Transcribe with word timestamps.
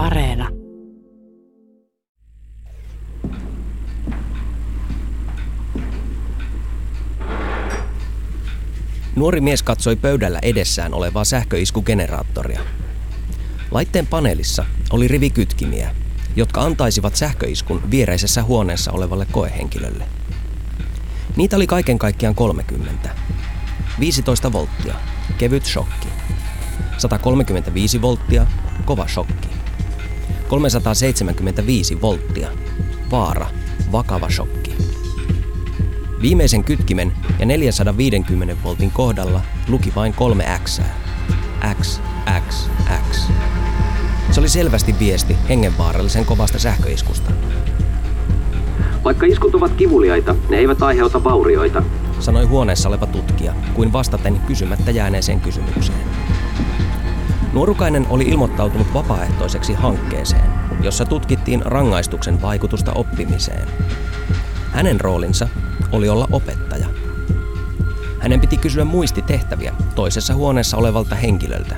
Areena. 0.00 0.48
Nuori 9.16 9.40
mies 9.40 9.62
katsoi 9.62 9.96
pöydällä 9.96 10.38
edessään 10.42 10.94
olevaa 10.94 11.24
sähköiskugeneraattoria. 11.24 12.60
Laitteen 13.70 14.06
paneelissa 14.06 14.64
oli 14.90 15.08
rivi 15.08 15.30
kytkimiä, 15.30 15.94
jotka 16.36 16.62
antaisivat 16.62 17.16
sähköiskun 17.16 17.90
viereisessä 17.90 18.42
huoneessa 18.42 18.92
olevalle 18.92 19.26
koehenkilölle. 19.32 20.04
Niitä 21.36 21.56
oli 21.56 21.66
kaiken 21.66 21.98
kaikkiaan 21.98 22.34
30. 22.34 23.10
15 24.00 24.52
volttia, 24.52 24.94
kevyt 25.38 25.64
shokki. 25.64 26.08
135 26.98 28.02
volttia, 28.02 28.46
kova 28.84 29.08
shokki. 29.08 29.49
375 30.50 32.00
volttia, 32.00 32.48
vaara, 33.10 33.46
vakava 33.92 34.30
shokki. 34.30 34.74
Viimeisen 36.22 36.64
kytkimen 36.64 37.12
ja 37.38 37.46
450 37.46 38.56
voltin 38.64 38.90
kohdalla 38.90 39.40
luki 39.68 39.92
vain 39.96 40.14
kolme 40.14 40.44
X. 40.64 40.80
X, 41.80 42.00
X, 42.48 42.68
X. 43.10 43.28
Se 44.30 44.40
oli 44.40 44.48
selvästi 44.48 44.94
viesti 44.98 45.36
hengenvaarallisen 45.48 46.24
kovasta 46.24 46.58
sähköiskusta. 46.58 47.30
Vaikka 49.04 49.26
iskut 49.26 49.54
ovat 49.54 49.72
kivuliaita, 49.72 50.34
ne 50.48 50.56
eivät 50.56 50.82
aiheuta 50.82 51.24
vaurioita, 51.24 51.82
sanoi 52.20 52.44
huoneessa 52.44 52.88
oleva 52.88 53.06
tutkija, 53.06 53.54
kuin 53.74 53.92
vastaten 53.92 54.40
kysymättä 54.46 54.90
jääneeseen 54.90 55.40
kysymykseen. 55.40 55.98
Nuorukainen 57.52 58.06
oli 58.10 58.24
ilmoittautunut 58.24 58.94
vapaaehtoiseksi 58.94 59.72
hankkeeseen, 59.74 60.50
jossa 60.82 61.04
tutkittiin 61.04 61.62
rangaistuksen 61.64 62.42
vaikutusta 62.42 62.92
oppimiseen. 62.92 63.68
Hänen 64.72 65.00
roolinsa 65.00 65.48
oli 65.92 66.08
olla 66.08 66.28
opettaja. 66.32 66.86
Hänen 68.20 68.40
piti 68.40 68.56
kysyä 68.56 68.84
muistitehtäviä 68.84 69.74
toisessa 69.94 70.34
huoneessa 70.34 70.76
olevalta 70.76 71.14
henkilöltä. 71.14 71.76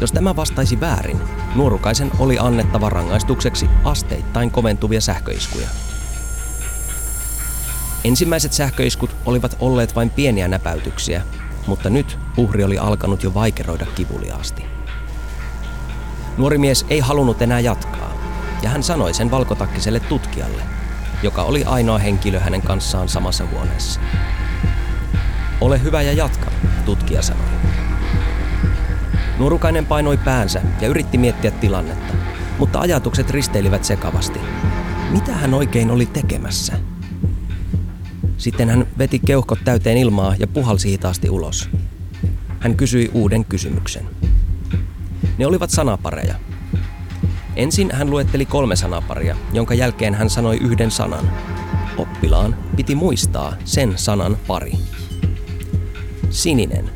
Jos 0.00 0.12
tämä 0.12 0.36
vastaisi 0.36 0.80
väärin, 0.80 1.20
nuorukaisen 1.54 2.10
oli 2.18 2.38
annettava 2.38 2.90
rangaistukseksi 2.90 3.66
asteittain 3.84 4.50
koventuvia 4.50 5.00
sähköiskuja. 5.00 5.68
Ensimmäiset 8.04 8.52
sähköiskut 8.52 9.10
olivat 9.26 9.56
olleet 9.60 9.96
vain 9.96 10.10
pieniä 10.10 10.48
näpäytyksiä, 10.48 11.22
mutta 11.66 11.90
nyt 11.90 12.18
uhri 12.36 12.64
oli 12.64 12.78
alkanut 12.78 13.22
jo 13.22 13.34
vaikeroida 13.34 13.86
kivuliaasti. 13.94 14.73
Nuori 16.38 16.58
mies 16.58 16.86
ei 16.90 17.00
halunnut 17.00 17.42
enää 17.42 17.60
jatkaa, 17.60 18.12
ja 18.62 18.70
hän 18.70 18.82
sanoi 18.82 19.14
sen 19.14 19.30
valkotakkiselle 19.30 20.00
tutkijalle, 20.00 20.62
joka 21.22 21.42
oli 21.42 21.64
ainoa 21.64 21.98
henkilö 21.98 22.40
hänen 22.40 22.62
kanssaan 22.62 23.08
samassa 23.08 23.44
huoneessa. 23.52 24.00
Ole 25.60 25.82
hyvä 25.82 26.02
ja 26.02 26.12
jatka, 26.12 26.50
tutkija 26.84 27.22
sanoi. 27.22 27.44
Nuorukainen 29.38 29.86
painoi 29.86 30.16
päänsä 30.16 30.62
ja 30.80 30.88
yritti 30.88 31.18
miettiä 31.18 31.50
tilannetta, 31.50 32.14
mutta 32.58 32.80
ajatukset 32.80 33.30
risteilivät 33.30 33.84
sekavasti. 33.84 34.40
Mitä 35.10 35.32
hän 35.32 35.54
oikein 35.54 35.90
oli 35.90 36.06
tekemässä? 36.06 36.72
Sitten 38.38 38.70
hän 38.70 38.86
veti 38.98 39.18
keuhkot 39.18 39.58
täyteen 39.64 39.96
ilmaa 39.96 40.34
ja 40.38 40.46
puhalsi 40.46 40.90
hitaasti 40.90 41.30
ulos. 41.30 41.70
Hän 42.60 42.76
kysyi 42.76 43.10
uuden 43.14 43.44
kysymyksen. 43.44 44.04
Ne 45.38 45.46
olivat 45.46 45.70
sanapareja. 45.70 46.34
Ensin 47.56 47.90
hän 47.92 48.10
luetteli 48.10 48.46
kolme 48.46 48.76
sanaparia, 48.76 49.36
jonka 49.52 49.74
jälkeen 49.74 50.14
hän 50.14 50.30
sanoi 50.30 50.56
yhden 50.56 50.90
sanan. 50.90 51.30
Oppilaan 51.98 52.56
piti 52.76 52.94
muistaa 52.94 53.54
sen 53.64 53.92
sanan 53.96 54.36
pari. 54.46 54.72
Sininen. 56.30 56.90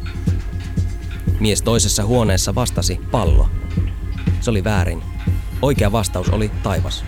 Mies 1.40 1.62
toisessa 1.62 2.04
huoneessa 2.04 2.54
vastasi 2.54 3.00
pallo. 3.10 3.48
Se 4.40 4.50
oli 4.50 4.64
väärin. 4.64 5.02
Oikea 5.62 5.92
vastaus 5.92 6.28
oli 6.28 6.50
taivas. 6.62 7.04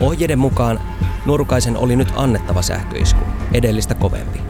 Ohjeiden 0.00 0.38
mukaan 0.38 0.80
nuorukaisen 1.26 1.76
oli 1.76 1.96
nyt 1.96 2.12
annettava 2.16 2.62
sähköisku, 2.62 3.20
edellistä 3.52 3.94
kovempi. 3.94 4.40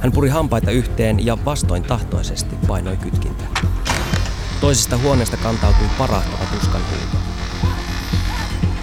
Hän 0.00 0.12
puri 0.12 0.28
hampaita 0.28 0.70
yhteen 0.70 1.26
ja 1.26 1.38
vastoin 1.44 1.82
tahtoisesti 1.82 2.56
painoi 2.66 2.96
kytkintä. 2.96 3.63
Toisesta 4.60 4.98
huoneesta 4.98 5.36
kantautui 5.36 5.86
parahtava 5.98 6.44
tuskan 6.44 6.82
huuto. 6.90 7.24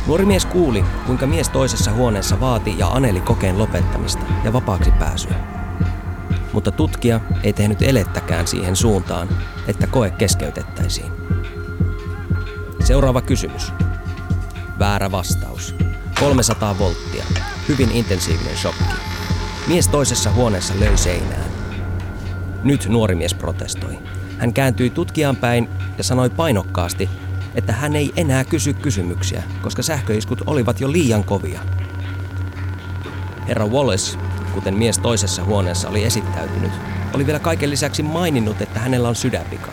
Nuori 0.07 0.25
mies 0.25 0.45
kuuli, 0.45 0.85
kuinka 1.05 1.27
mies 1.27 1.49
toisessa 1.49 1.91
huoneessa 1.91 2.39
vaati 2.39 2.75
ja 2.77 2.87
aneli 2.87 3.21
kokeen 3.21 3.57
lopettamista 3.57 4.25
ja 4.43 4.53
vapaaksi 4.53 4.91
pääsyä. 4.91 5.35
Mutta 6.53 6.71
tutkija 6.71 7.19
ei 7.43 7.53
tehnyt 7.53 7.81
elettäkään 7.81 8.47
siihen 8.47 8.75
suuntaan, 8.75 9.29
että 9.67 9.87
koe 9.87 10.09
keskeytettäisiin. 10.11 11.11
Seuraava 12.83 13.21
kysymys. 13.21 13.73
Väärä 14.79 15.11
vastaus. 15.11 15.75
300 16.19 16.79
volttia. 16.79 17.25
Hyvin 17.67 17.91
intensiivinen 17.91 18.57
shokki. 18.57 18.83
Mies 19.67 19.87
toisessa 19.87 20.31
huoneessa 20.31 20.73
löi 20.79 20.97
seinään. 20.97 21.51
Nyt 22.63 22.85
nuori 22.89 23.15
mies 23.15 23.33
protestoi. 23.33 23.99
Hän 24.41 24.53
kääntyi 24.53 24.89
tutkijaan 24.89 25.35
päin 25.35 25.69
ja 25.97 26.03
sanoi 26.03 26.29
painokkaasti, 26.29 27.09
että 27.55 27.73
hän 27.73 27.95
ei 27.95 28.11
enää 28.15 28.43
kysy 28.43 28.73
kysymyksiä, 28.73 29.43
koska 29.61 29.83
sähköiskut 29.83 30.41
olivat 30.45 30.79
jo 30.79 30.91
liian 30.91 31.23
kovia. 31.23 31.59
Herra 33.47 33.67
Wallace, 33.67 34.17
kuten 34.53 34.77
mies 34.77 34.99
toisessa 34.99 35.43
huoneessa 35.43 35.89
oli 35.89 36.03
esittäytynyt, 36.03 36.71
oli 37.13 37.25
vielä 37.25 37.39
kaiken 37.39 37.69
lisäksi 37.69 38.03
maininnut, 38.03 38.61
että 38.61 38.79
hänellä 38.79 39.09
on 39.09 39.15
sydänvika. 39.15 39.71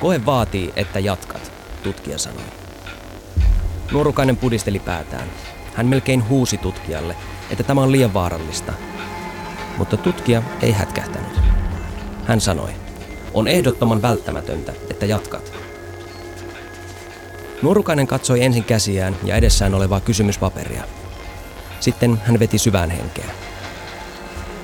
Koe 0.00 0.26
vaatii, 0.26 0.72
että 0.76 0.98
jatkat, 0.98 1.52
tutkija 1.82 2.18
sanoi. 2.18 2.44
Nuorukainen 3.92 4.36
pudisteli 4.36 4.78
päätään. 4.78 5.28
Hän 5.74 5.86
melkein 5.86 6.28
huusi 6.28 6.58
tutkijalle, 6.58 7.16
että 7.50 7.62
tämä 7.62 7.80
on 7.80 7.92
liian 7.92 8.14
vaarallista. 8.14 8.72
Mutta 9.78 9.96
tutkija 9.96 10.42
ei 10.62 10.72
hätkähtänyt. 10.72 11.40
Hän 12.24 12.40
sanoi, 12.40 12.83
on 13.34 13.48
ehdottoman 13.48 14.02
välttämätöntä, 14.02 14.72
että 14.90 15.06
jatkat. 15.06 15.52
Nuorukainen 17.62 18.06
katsoi 18.06 18.44
ensin 18.44 18.64
käsiään 18.64 19.16
ja 19.24 19.36
edessään 19.36 19.74
olevaa 19.74 20.00
kysymyspaperia. 20.00 20.84
Sitten 21.80 22.20
hän 22.24 22.38
veti 22.38 22.58
syvään 22.58 22.90
henkeä. 22.90 23.30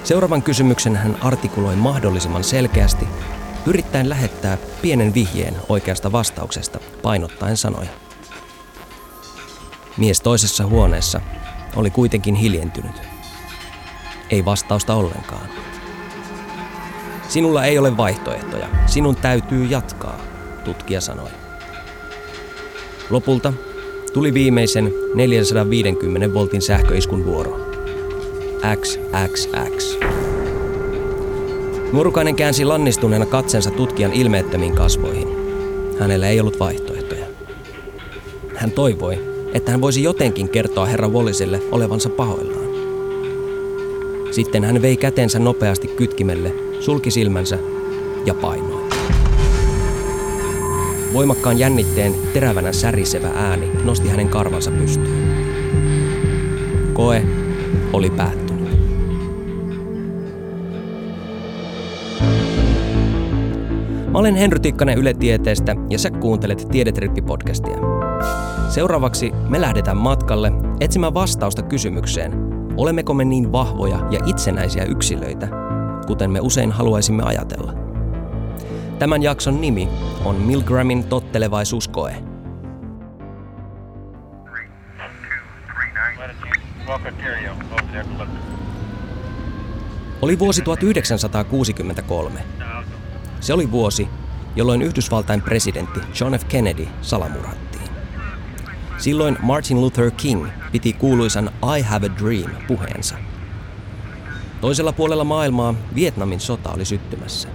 Seuraavan 0.04 0.42
kysymyksen 0.42 0.96
hän 0.96 1.16
artikuloi 1.20 1.76
mahdollisimman 1.76 2.44
selkeästi, 2.44 3.08
yrittäen 3.66 4.08
lähettää 4.08 4.58
pienen 4.82 5.14
vihjeen 5.14 5.56
oikeasta 5.68 6.12
vastauksesta 6.12 6.80
painottaen 7.02 7.56
sanoja. 7.56 7.90
Mies 9.96 10.20
toisessa 10.20 10.66
huoneessa 10.66 11.20
oli 11.76 11.90
kuitenkin 11.90 12.34
hiljentynyt. 12.34 13.02
Ei 14.30 14.44
vastausta 14.44 14.94
ollenkaan. 14.94 15.59
Sinulla 17.30 17.64
ei 17.64 17.78
ole 17.78 17.96
vaihtoehtoja. 17.96 18.66
Sinun 18.86 19.16
täytyy 19.16 19.64
jatkaa, 19.64 20.20
tutkija 20.64 21.00
sanoi. 21.00 21.30
Lopulta 23.10 23.52
tuli 24.12 24.34
viimeisen 24.34 24.92
450 25.14 26.34
voltin 26.34 26.62
sähköiskun 26.62 27.24
vuoro. 27.24 27.60
XXX. 28.76 29.98
Nuorukainen 31.92 32.36
käänsi 32.36 32.64
lannistuneena 32.64 33.26
katsensa 33.26 33.70
tutkijan 33.70 34.12
ilmeettömiin 34.12 34.74
kasvoihin. 34.74 35.28
Hänellä 36.00 36.28
ei 36.28 36.40
ollut 36.40 36.60
vaihtoehtoja. 36.60 37.26
Hän 38.56 38.70
toivoi, 38.70 39.18
että 39.54 39.70
hän 39.70 39.80
voisi 39.80 40.02
jotenkin 40.02 40.48
kertoa 40.48 40.86
herra 40.86 41.08
Walliselle 41.08 41.62
olevansa 41.72 42.08
pahoillaan. 42.08 42.70
Sitten 44.30 44.64
hän 44.64 44.82
vei 44.82 44.96
kätensä 44.96 45.38
nopeasti 45.38 45.88
kytkimelle, 45.88 46.69
sulki 46.80 47.10
silmänsä 47.10 47.58
ja 48.26 48.34
painoi. 48.34 48.80
Voimakkaan 51.12 51.58
jännitteen 51.58 52.14
terävänä 52.32 52.72
särisevä 52.72 53.28
ääni 53.34 53.70
nosti 53.84 54.08
hänen 54.08 54.28
karvansa 54.28 54.70
pystyyn. 54.70 55.34
Koe 56.92 57.22
oli 57.92 58.10
päättynyt. 58.10 58.70
Mä 64.10 64.18
olen 64.18 64.34
Henry 64.34 64.58
Tikkanen 64.58 64.98
Yle 64.98 65.14
Tieteestä 65.14 65.76
ja 65.90 65.98
sä 65.98 66.10
kuuntelet 66.10 66.66
Tiedetrippi-podcastia. 66.72 67.78
Seuraavaksi 68.68 69.32
me 69.48 69.60
lähdetään 69.60 69.96
matkalle 69.96 70.52
etsimään 70.80 71.14
vastausta 71.14 71.62
kysymykseen, 71.62 72.32
olemmeko 72.76 73.14
me 73.14 73.24
niin 73.24 73.52
vahvoja 73.52 74.08
ja 74.10 74.20
itsenäisiä 74.26 74.84
yksilöitä, 74.84 75.48
kuten 76.10 76.30
me 76.30 76.40
usein 76.40 76.72
haluaisimme 76.72 77.22
ajatella. 77.22 77.74
Tämän 78.98 79.22
jakson 79.22 79.60
nimi 79.60 79.88
on 80.24 80.36
Milgramin 80.36 81.04
tottelevaisuuskoe. 81.04 82.16
Oli 90.22 90.38
vuosi 90.38 90.62
1963. 90.62 92.40
Se 93.40 93.52
oli 93.54 93.70
vuosi, 93.70 94.08
jolloin 94.56 94.82
Yhdysvaltain 94.82 95.42
presidentti 95.42 96.00
John 96.20 96.34
F. 96.34 96.44
Kennedy 96.48 96.86
salamurhattiin. 97.02 97.90
Silloin 98.98 99.38
Martin 99.42 99.80
Luther 99.80 100.10
King 100.10 100.46
piti 100.72 100.92
kuuluisan 100.92 101.50
I 101.78 101.82
Have 101.82 102.06
a 102.06 102.10
Dream 102.18 102.50
puheensa. 102.66 103.29
Toisella 104.60 104.92
puolella 104.92 105.24
maailmaa 105.24 105.74
Vietnamin 105.94 106.40
sota 106.40 106.72
oli 106.72 106.84
syttymässä. 106.84 107.48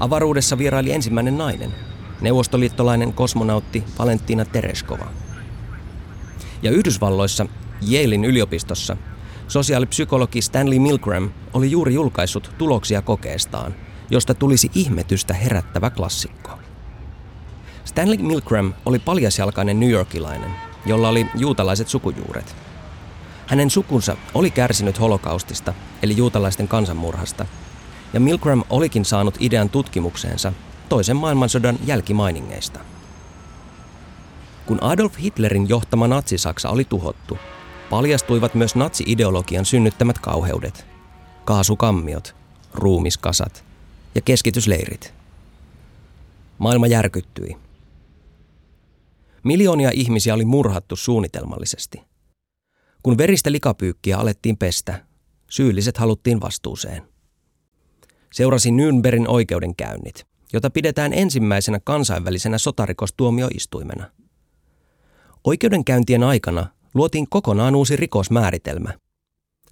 Avaruudessa 0.00 0.58
vieraili 0.58 0.92
ensimmäinen 0.92 1.38
nainen, 1.38 1.74
neuvostoliittolainen 2.20 3.12
kosmonautti 3.12 3.84
Valentina 3.98 4.44
Tereskova. 4.44 5.06
Ja 6.62 6.70
Yhdysvalloissa, 6.70 7.46
Yalein 7.92 8.24
yliopistossa, 8.24 8.96
sosiaalipsykologi 9.48 10.42
Stanley 10.42 10.78
Milgram 10.78 11.30
oli 11.52 11.70
juuri 11.70 11.94
julkaissut 11.94 12.50
tuloksia 12.58 13.02
kokeestaan, 13.02 13.74
josta 14.10 14.34
tulisi 14.34 14.70
ihmetystä 14.74 15.34
herättävä 15.34 15.90
klassikko. 15.90 16.50
Stanley 17.84 18.18
Milgram 18.18 18.74
oli 18.86 18.98
paljasjalkainen 18.98 19.80
New 19.80 19.90
Yorkilainen, 19.90 20.50
jolla 20.86 21.08
oli 21.08 21.26
juutalaiset 21.34 21.88
sukujuuret. 21.88 22.67
Hänen 23.48 23.70
sukunsa 23.70 24.16
oli 24.34 24.50
kärsinyt 24.50 25.00
holokaustista, 25.00 25.74
eli 26.02 26.16
juutalaisten 26.16 26.68
kansanmurhasta, 26.68 27.46
ja 28.12 28.20
Milgram 28.20 28.64
olikin 28.70 29.04
saanut 29.04 29.36
idean 29.40 29.70
tutkimukseensa 29.70 30.52
toisen 30.88 31.16
maailmansodan 31.16 31.78
jälkimainingeista. 31.86 32.80
Kun 34.66 34.82
Adolf 34.82 35.18
Hitlerin 35.18 35.68
johtama 35.68 36.08
natsisaksa 36.08 36.70
oli 36.70 36.84
tuhottu, 36.84 37.38
paljastuivat 37.90 38.54
myös 38.54 38.74
natsi-ideologian 38.74 39.64
synnyttämät 39.64 40.18
kauheudet. 40.18 40.86
Kaasukammiot, 41.44 42.36
ruumiskasat 42.74 43.64
ja 44.14 44.20
keskitysleirit. 44.20 45.14
Maailma 46.58 46.86
järkyttyi. 46.86 47.56
Miljoonia 49.42 49.90
ihmisiä 49.94 50.34
oli 50.34 50.44
murhattu 50.44 50.96
suunnitelmallisesti. 50.96 52.07
Kun 53.02 53.18
veristä 53.18 53.52
likapyykkiä 53.52 54.18
alettiin 54.18 54.56
pestä, 54.56 55.04
syylliset 55.50 55.96
haluttiin 55.96 56.40
vastuuseen. 56.40 57.02
Seurasi 58.32 58.70
Nürnbergin 58.70 59.28
oikeudenkäynnit, 59.28 60.26
jota 60.52 60.70
pidetään 60.70 61.12
ensimmäisenä 61.12 61.80
kansainvälisenä 61.84 62.58
sotarikostuomioistuimena. 62.58 64.10
Oikeudenkäyntien 65.44 66.22
aikana 66.22 66.66
luotiin 66.94 67.26
kokonaan 67.30 67.74
uusi 67.74 67.96
rikosmääritelmä. 67.96 68.94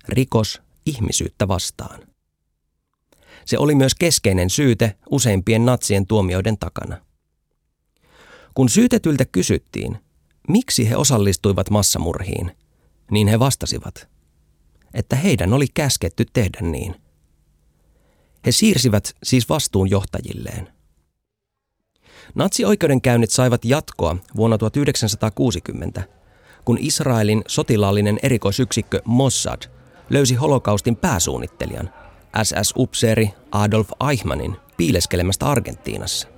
Rikos 0.08 0.62
ihmisyyttä 0.87 1.49
vastaan. 1.49 2.00
Se 3.44 3.58
oli 3.58 3.75
myös 3.75 3.94
keskeinen 3.94 4.50
syyte 4.50 4.96
useimpien 5.11 5.67
natsien 5.67 6.06
tuomioiden 6.06 6.58
takana. 6.58 6.96
Kun 8.55 8.69
syytetyltä 8.69 9.25
kysyttiin, 9.25 9.99
miksi 10.49 10.90
he 10.90 10.96
osallistuivat 10.96 11.70
massamurhiin, 11.70 12.52
niin 13.11 13.29
he 13.29 13.38
vastasivat, 13.38 14.08
että 14.94 15.17
heidän 15.17 15.53
oli 15.53 15.67
käsketty 15.75 16.25
tehdä 16.32 16.58
niin. 16.61 16.94
He 18.47 18.53
siirsivät 18.53 19.12
siis 19.23 19.49
vastuun 19.49 19.91
johtajilleen. 19.91 20.69
Natsi-oikeudenkäynnit 22.35 23.31
saivat 23.31 23.64
jatkoa 23.64 24.17
vuonna 24.37 24.58
1960, 24.58 26.03
kun 26.64 26.79
Israelin 26.81 27.44
sotilaallinen 27.49 28.19
erikoisyksikkö 28.23 29.03
Mossad 29.05 29.62
löysi 30.11 30.35
holokaustin 30.35 30.97
pääsuunnittelijan, 30.97 31.91
SS-upseeri 32.43 33.29
Adolf 33.53 33.88
Eichmannin, 34.11 34.56
piileskelemästä 34.76 35.47
Argentiinassa. 35.47 36.29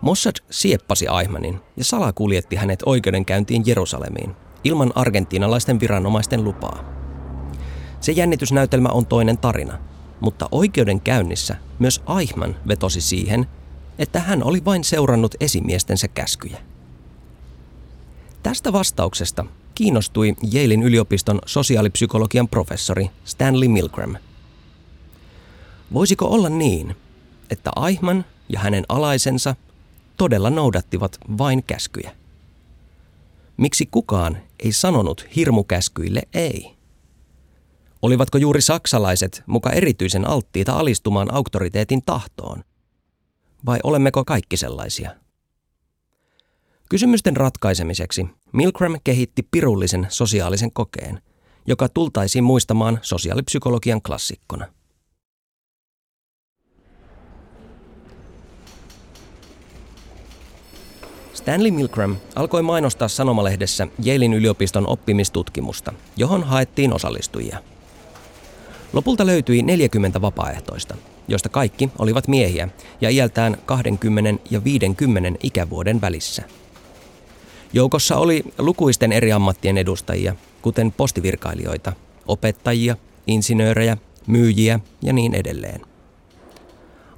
Mossad 0.00 0.36
sieppasi 0.50 1.06
Eichmannin 1.20 1.60
ja 1.76 1.84
salakuljetti 1.84 2.56
hänet 2.56 2.82
oikeudenkäyntiin 2.86 3.62
Jerusalemiin 3.66 4.36
ilman 4.66 4.92
argentiinalaisten 4.94 5.80
viranomaisten 5.80 6.44
lupaa. 6.44 6.84
Se 8.00 8.12
jännitysnäytelmä 8.12 8.88
on 8.88 9.06
toinen 9.06 9.38
tarina, 9.38 9.78
mutta 10.20 10.48
oikeudenkäynnissä 10.52 11.56
myös 11.78 12.02
Eichmann 12.18 12.54
vetosi 12.68 13.00
siihen, 13.00 13.46
että 13.98 14.20
hän 14.20 14.42
oli 14.44 14.64
vain 14.64 14.84
seurannut 14.84 15.34
esimiestensä 15.40 16.08
käskyjä. 16.08 16.58
Tästä 18.42 18.72
vastauksesta 18.72 19.44
kiinnostui 19.74 20.34
Yalein 20.54 20.82
yliopiston 20.82 21.38
sosiaalipsykologian 21.46 22.48
professori 22.48 23.10
Stanley 23.24 23.68
Milgram. 23.68 24.16
Voisiko 25.92 26.26
olla 26.26 26.48
niin, 26.48 26.96
että 27.50 27.70
Eichmann 27.88 28.24
ja 28.48 28.60
hänen 28.60 28.84
alaisensa 28.88 29.56
todella 30.16 30.50
noudattivat 30.50 31.18
vain 31.38 31.62
käskyjä? 31.62 32.10
Miksi 33.56 33.86
kukaan 33.86 34.38
ei 34.58 34.72
sanonut 34.72 35.26
hirmukäskyille 35.36 36.22
ei? 36.34 36.76
Olivatko 38.02 38.38
juuri 38.38 38.60
saksalaiset 38.60 39.42
muka 39.46 39.70
erityisen 39.70 40.28
alttiita 40.28 40.72
alistumaan 40.72 41.34
auktoriteetin 41.34 42.02
tahtoon? 42.06 42.64
Vai 43.66 43.78
olemmeko 43.84 44.24
kaikki 44.24 44.56
sellaisia? 44.56 45.10
Kysymysten 46.90 47.36
ratkaisemiseksi 47.36 48.26
Milgram 48.52 48.96
kehitti 49.04 49.48
pirullisen 49.50 50.06
sosiaalisen 50.08 50.72
kokeen, 50.72 51.22
joka 51.66 51.88
tultaisiin 51.88 52.44
muistamaan 52.44 52.98
sosiaalipsykologian 53.02 54.02
klassikkona. 54.02 54.66
Stanley 61.46 61.70
Milgram 61.70 62.16
alkoi 62.34 62.62
mainostaa 62.62 63.08
sanomalehdessä 63.08 63.88
Yalein 64.06 64.34
yliopiston 64.34 64.86
oppimistutkimusta, 64.86 65.92
johon 66.16 66.44
haettiin 66.44 66.92
osallistujia. 66.92 67.58
Lopulta 68.92 69.26
löytyi 69.26 69.62
40 69.62 70.20
vapaaehtoista, 70.20 70.96
joista 71.28 71.48
kaikki 71.48 71.90
olivat 71.98 72.28
miehiä 72.28 72.68
ja 73.00 73.10
iältään 73.10 73.56
20 73.66 74.42
ja 74.50 74.64
50 74.64 75.38
ikävuoden 75.42 76.00
välissä. 76.00 76.42
Joukossa 77.72 78.16
oli 78.16 78.44
lukuisten 78.58 79.12
eri 79.12 79.32
ammattien 79.32 79.78
edustajia, 79.78 80.34
kuten 80.62 80.92
postivirkailijoita, 80.92 81.92
opettajia, 82.26 82.96
insinöörejä, 83.26 83.96
myyjiä 84.26 84.80
ja 85.02 85.12
niin 85.12 85.34
edelleen. 85.34 85.80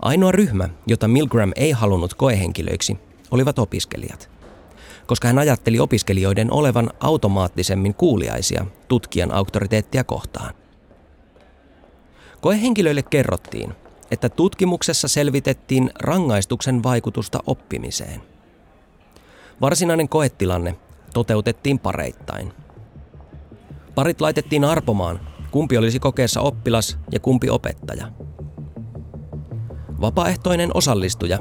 Ainoa 0.03 0.33
ryhmä, 0.33 0.69
jota 0.87 1.09
Milgram 1.09 1.53
ei 1.57 1.71
halunnut 1.71 2.15
koehenkilöiksi, 2.15 3.08
olivat 3.31 3.59
opiskelijat, 3.59 4.31
koska 5.07 5.29
hän 5.29 5.39
ajatteli 5.39 5.79
opiskelijoiden 5.79 6.53
olevan 6.53 6.91
automaattisemmin 7.01 7.95
kuuliaisia 7.95 8.67
tutkijan 8.89 9.33
auktoriteettia 9.33 10.05
kohtaan. 10.05 10.55
Koehenkilöille 12.41 13.03
kerrottiin, 13.03 13.75
että 14.11 14.29
tutkimuksessa 14.29 15.09
selvitettiin 15.09 15.91
rangaistuksen 16.01 16.83
vaikutusta 16.83 17.39
oppimiseen. 17.47 18.23
Varsinainen 19.61 20.09
koetilanne 20.09 20.75
toteutettiin 21.15 21.79
pareittain. 21.79 22.53
Parit 23.95 24.21
laitettiin 24.21 24.65
arpomaan, 24.65 25.21
kumpi 25.51 25.79
olisi 25.79 25.99
kokeessa 25.99 26.41
oppilas 26.41 26.99
ja 27.13 27.21
kumpi 27.21 27.51
opettaja. 27.51 28.13
Vapaaehtoinen 30.01 30.71
osallistuja 30.75 31.39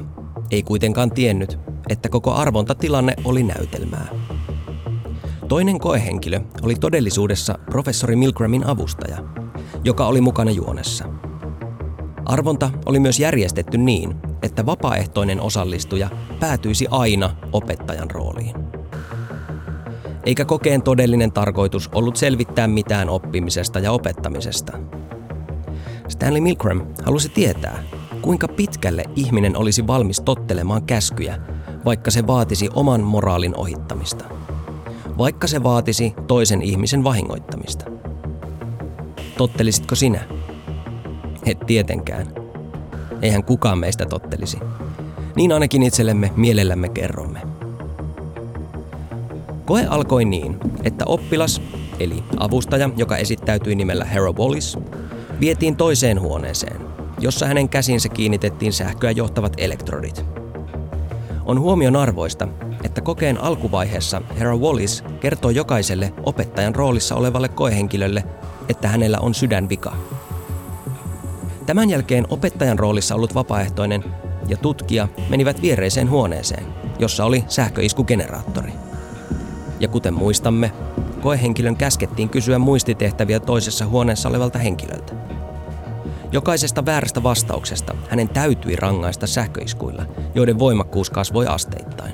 ei 0.50 0.62
kuitenkaan 0.62 1.10
tiennyt, 1.10 1.58
että 1.88 2.08
koko 2.08 2.32
arvontatilanne 2.32 3.14
oli 3.24 3.42
näytelmää. 3.42 4.08
Toinen 5.48 5.78
koehenkilö 5.78 6.40
oli 6.62 6.74
todellisuudessa 6.74 7.58
professori 7.70 8.16
Milgramin 8.16 8.66
avustaja, 8.66 9.18
joka 9.84 10.06
oli 10.06 10.20
mukana 10.20 10.50
juonessa. 10.50 11.04
Arvonta 12.24 12.70
oli 12.86 13.00
myös 13.00 13.20
järjestetty 13.20 13.78
niin, 13.78 14.14
että 14.42 14.66
vapaaehtoinen 14.66 15.40
osallistuja 15.40 16.10
päätyisi 16.40 16.86
aina 16.90 17.36
opettajan 17.52 18.10
rooliin. 18.10 18.54
Eikä 20.26 20.44
kokeen 20.44 20.82
todellinen 20.82 21.32
tarkoitus 21.32 21.88
ollut 21.94 22.16
selvittää 22.16 22.68
mitään 22.68 23.08
oppimisesta 23.08 23.78
ja 23.78 23.92
opettamisesta. 23.92 24.78
Stanley 26.08 26.40
Milgram 26.40 26.86
halusi 27.04 27.28
tietää, 27.28 27.82
kuinka 28.22 28.48
pitkälle 28.48 29.04
ihminen 29.16 29.56
olisi 29.56 29.86
valmis 29.86 30.20
tottelemaan 30.20 30.82
käskyjä, 30.82 31.38
vaikka 31.84 32.10
se 32.10 32.26
vaatisi 32.26 32.68
oman 32.74 33.00
moraalin 33.00 33.56
ohittamista. 33.56 34.24
Vaikka 35.18 35.46
se 35.46 35.62
vaatisi 35.62 36.14
toisen 36.26 36.62
ihmisen 36.62 37.04
vahingoittamista. 37.04 37.84
Tottelisitko 39.38 39.94
sinä? 39.94 40.20
Et 41.46 41.58
tietenkään. 41.66 42.26
eihän 43.22 43.44
kukaan 43.44 43.78
meistä 43.78 44.06
tottelisi. 44.06 44.58
Niin 45.36 45.52
ainakin 45.52 45.82
itsellemme 45.82 46.32
mielellämme 46.36 46.88
kerromme. 46.88 47.40
Koe 49.64 49.86
alkoi 49.86 50.24
niin, 50.24 50.56
että 50.84 51.04
oppilas, 51.08 51.62
eli 52.00 52.24
avustaja, 52.36 52.90
joka 52.96 53.16
esittäytyi 53.16 53.74
nimellä 53.74 54.04
Hero 54.04 54.32
Wallis, 54.32 54.78
vietiin 55.40 55.76
toiseen 55.76 56.20
huoneeseen, 56.20 56.80
jossa 57.20 57.46
hänen 57.46 57.68
käsinsä 57.68 58.08
kiinnitettiin 58.08 58.72
sähköä 58.72 59.10
johtavat 59.10 59.52
elektrodit. 59.56 60.24
On 61.48 61.60
huomion 61.60 61.96
arvoista, 61.96 62.48
että 62.84 63.00
kokeen 63.00 63.42
alkuvaiheessa 63.42 64.22
herra 64.38 64.56
Wallis 64.56 65.04
kertoo 65.20 65.50
jokaiselle 65.50 66.12
opettajan 66.26 66.74
roolissa 66.74 67.14
olevalle 67.14 67.48
koehenkilölle, 67.48 68.24
että 68.68 68.88
hänellä 68.88 69.18
on 69.20 69.34
sydänvika. 69.34 69.96
Tämän 71.66 71.90
jälkeen 71.90 72.26
opettajan 72.30 72.78
roolissa 72.78 73.14
ollut 73.14 73.34
vapaaehtoinen 73.34 74.04
ja 74.48 74.56
tutkija 74.56 75.08
menivät 75.28 75.62
viereiseen 75.62 76.10
huoneeseen, 76.10 76.66
jossa 76.98 77.24
oli 77.24 77.44
sähköiskugeneraattori. 77.48 78.72
Ja 79.80 79.88
kuten 79.88 80.14
muistamme, 80.14 80.72
koehenkilön 81.22 81.76
käskettiin 81.76 82.28
kysyä 82.28 82.58
muistitehtäviä 82.58 83.40
toisessa 83.40 83.86
huoneessa 83.86 84.28
olevalta 84.28 84.58
henkilöltä. 84.58 85.27
Jokaisesta 86.32 86.86
väärästä 86.86 87.22
vastauksesta 87.22 87.94
hänen 88.08 88.28
täytyi 88.28 88.76
rangaista 88.76 89.26
sähköiskuilla, 89.26 90.02
joiden 90.34 90.58
voimakkuus 90.58 91.10
kasvoi 91.10 91.46
asteittain. 91.46 92.12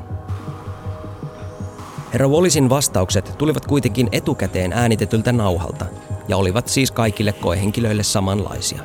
Herra 2.12 2.28
Wallisin 2.28 2.68
vastaukset 2.70 3.34
tulivat 3.38 3.66
kuitenkin 3.66 4.08
etukäteen 4.12 4.72
äänitetyltä 4.72 5.32
nauhalta 5.32 5.86
ja 6.28 6.36
olivat 6.36 6.68
siis 6.68 6.90
kaikille 6.90 7.32
koehenkilöille 7.32 8.02
samanlaisia. 8.02 8.82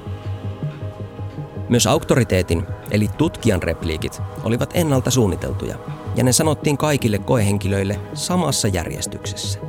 Myös 1.69 1.87
auktoriteetin, 1.87 2.63
eli 2.91 3.07
tutkijan 3.17 3.63
repliikit, 3.63 4.21
olivat 4.43 4.69
ennalta 4.73 5.11
suunniteltuja, 5.11 5.75
ja 6.15 6.23
ne 6.23 6.31
sanottiin 6.33 6.77
kaikille 6.77 7.17
koehenkilöille 7.17 7.99
samassa 8.13 8.67
järjestyksessä. 8.67 9.59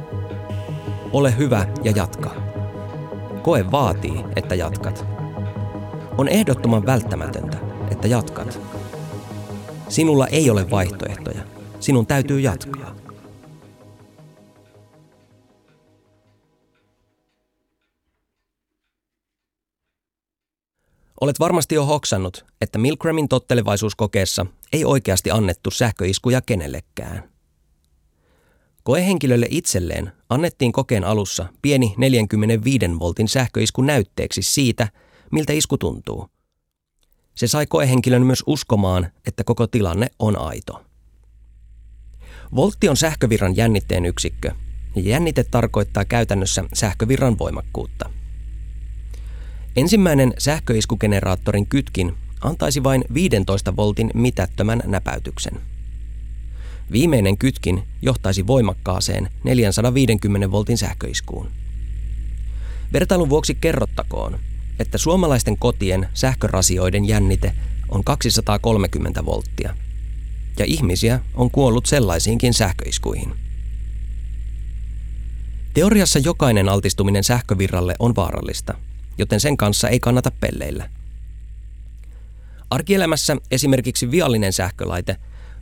Ole 1.12 1.36
hyvä 1.38 1.66
ja 1.84 1.92
jatka. 1.96 2.30
Koe 3.42 3.70
vaatii, 3.70 4.24
että 4.36 4.54
jatkat. 4.54 5.09
On 6.18 6.28
ehdottoman 6.28 6.86
välttämätöntä, 6.86 7.56
että 7.90 8.08
jatkat. 8.08 8.60
Sinulla 9.88 10.26
ei 10.26 10.50
ole 10.50 10.70
vaihtoehtoja. 10.70 11.42
Sinun 11.80 12.06
täytyy 12.06 12.40
jatkaa. 12.40 12.94
Olet 21.20 21.40
varmasti 21.40 21.74
jo 21.74 21.84
hoksannut, 21.84 22.44
että 22.60 22.78
Milgramin 22.78 23.28
tottelevaisuuskokeessa 23.28 24.46
ei 24.72 24.84
oikeasti 24.84 25.30
annettu 25.30 25.70
sähköiskuja 25.70 26.40
kenellekään. 26.40 27.30
Koehenkilölle 28.82 29.46
itselleen 29.50 30.12
annettiin 30.28 30.72
kokeen 30.72 31.04
alussa 31.04 31.46
pieni 31.62 31.94
45 31.98 32.98
voltin 32.98 33.28
sähköisku 33.28 33.82
näytteeksi 33.82 34.42
siitä, 34.42 34.88
miltä 35.30 35.52
isku 35.52 35.78
tuntuu. 35.78 36.28
Se 37.34 37.46
sai 37.46 37.66
koehenkilön 37.66 38.26
myös 38.26 38.42
uskomaan, 38.46 39.12
että 39.26 39.44
koko 39.44 39.66
tilanne 39.66 40.06
on 40.18 40.38
aito. 40.38 40.84
Voltti 42.54 42.88
on 42.88 42.96
sähkövirran 42.96 43.56
jännitteen 43.56 44.06
yksikkö, 44.06 44.52
ja 44.96 45.02
jännite 45.02 45.44
tarkoittaa 45.44 46.04
käytännössä 46.04 46.64
sähkövirran 46.72 47.38
voimakkuutta– 47.38 48.10
Ensimmäinen 49.76 50.32
sähköiskugeneraattorin 50.38 51.66
kytkin 51.66 52.14
antaisi 52.40 52.82
vain 52.82 53.04
15 53.14 53.76
voltin 53.76 54.10
mitättömän 54.14 54.82
näpäytyksen. 54.86 55.60
Viimeinen 56.92 57.38
kytkin 57.38 57.82
johtaisi 58.02 58.46
voimakkaaseen 58.46 59.28
450 59.44 60.50
voltin 60.50 60.78
sähköiskuun. 60.78 61.50
Vertailun 62.92 63.28
vuoksi 63.28 63.54
kerrottakoon, 63.54 64.38
että 64.80 64.98
suomalaisten 64.98 65.58
kotien 65.58 66.08
sähkörasioiden 66.14 67.04
jännite 67.04 67.52
on 67.88 68.04
230 68.04 69.24
volttia, 69.24 69.74
ja 70.58 70.64
ihmisiä 70.64 71.20
on 71.34 71.50
kuollut 71.50 71.86
sellaisiinkin 71.86 72.54
sähköiskuihin. 72.54 73.34
Teoriassa 75.74 76.18
jokainen 76.18 76.68
altistuminen 76.68 77.24
sähkövirralle 77.24 77.94
on 77.98 78.16
vaarallista– 78.16 78.74
joten 79.20 79.40
sen 79.40 79.56
kanssa 79.56 79.88
ei 79.88 80.00
kannata 80.00 80.30
pelleillä. 80.30 80.88
Arkielämässä 82.70 83.36
esimerkiksi 83.50 84.10
viallinen 84.10 84.52
sähkölaite 84.52 85.16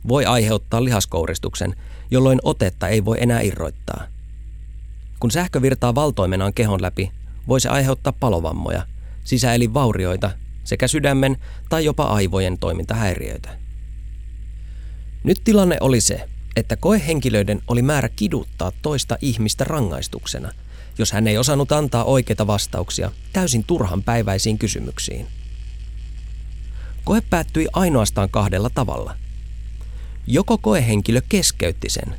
voi 0.07 0.25
aiheuttaa 0.25 0.83
lihaskouristuksen, 0.83 1.75
jolloin 2.11 2.39
otetta 2.43 2.87
ei 2.87 3.05
voi 3.05 3.17
enää 3.19 3.41
irroittaa. 3.41 4.03
Kun 5.19 5.31
sähkö 5.31 5.61
virtaa 5.61 5.95
valtoimenaan 5.95 6.53
kehon 6.53 6.81
läpi, 6.81 7.11
voi 7.47 7.61
se 7.61 7.69
aiheuttaa 7.69 8.13
palovammoja, 8.19 8.85
sisäelinvaurioita 9.23 10.31
sekä 10.63 10.87
sydämen 10.87 11.37
tai 11.69 11.85
jopa 11.85 12.03
aivojen 12.03 12.57
toimintahäiriöitä. 12.57 13.49
Nyt 15.23 15.41
tilanne 15.43 15.77
oli 15.81 16.01
se, 16.01 16.29
että 16.55 16.75
koehenkilöiden 16.75 17.61
oli 17.67 17.81
määrä 17.81 18.09
kiduttaa 18.09 18.71
toista 18.81 19.17
ihmistä 19.21 19.63
rangaistuksena– 19.63 20.51
jos 20.99 21.11
hän 21.11 21.27
ei 21.27 21.37
osannut 21.37 21.71
antaa 21.71 22.03
oikeita 22.03 22.47
vastauksia 22.47 23.11
täysin 23.33 23.63
turhan 23.63 24.03
päiväisiin 24.03 24.57
kysymyksiin. 24.57 25.27
Koe 27.03 27.21
päättyi 27.21 27.67
ainoastaan 27.73 28.29
kahdella 28.29 28.69
tavalla. 28.69 29.15
Joko 30.27 30.57
koehenkilö 30.57 31.21
keskeytti 31.29 31.89
sen, 31.89 32.15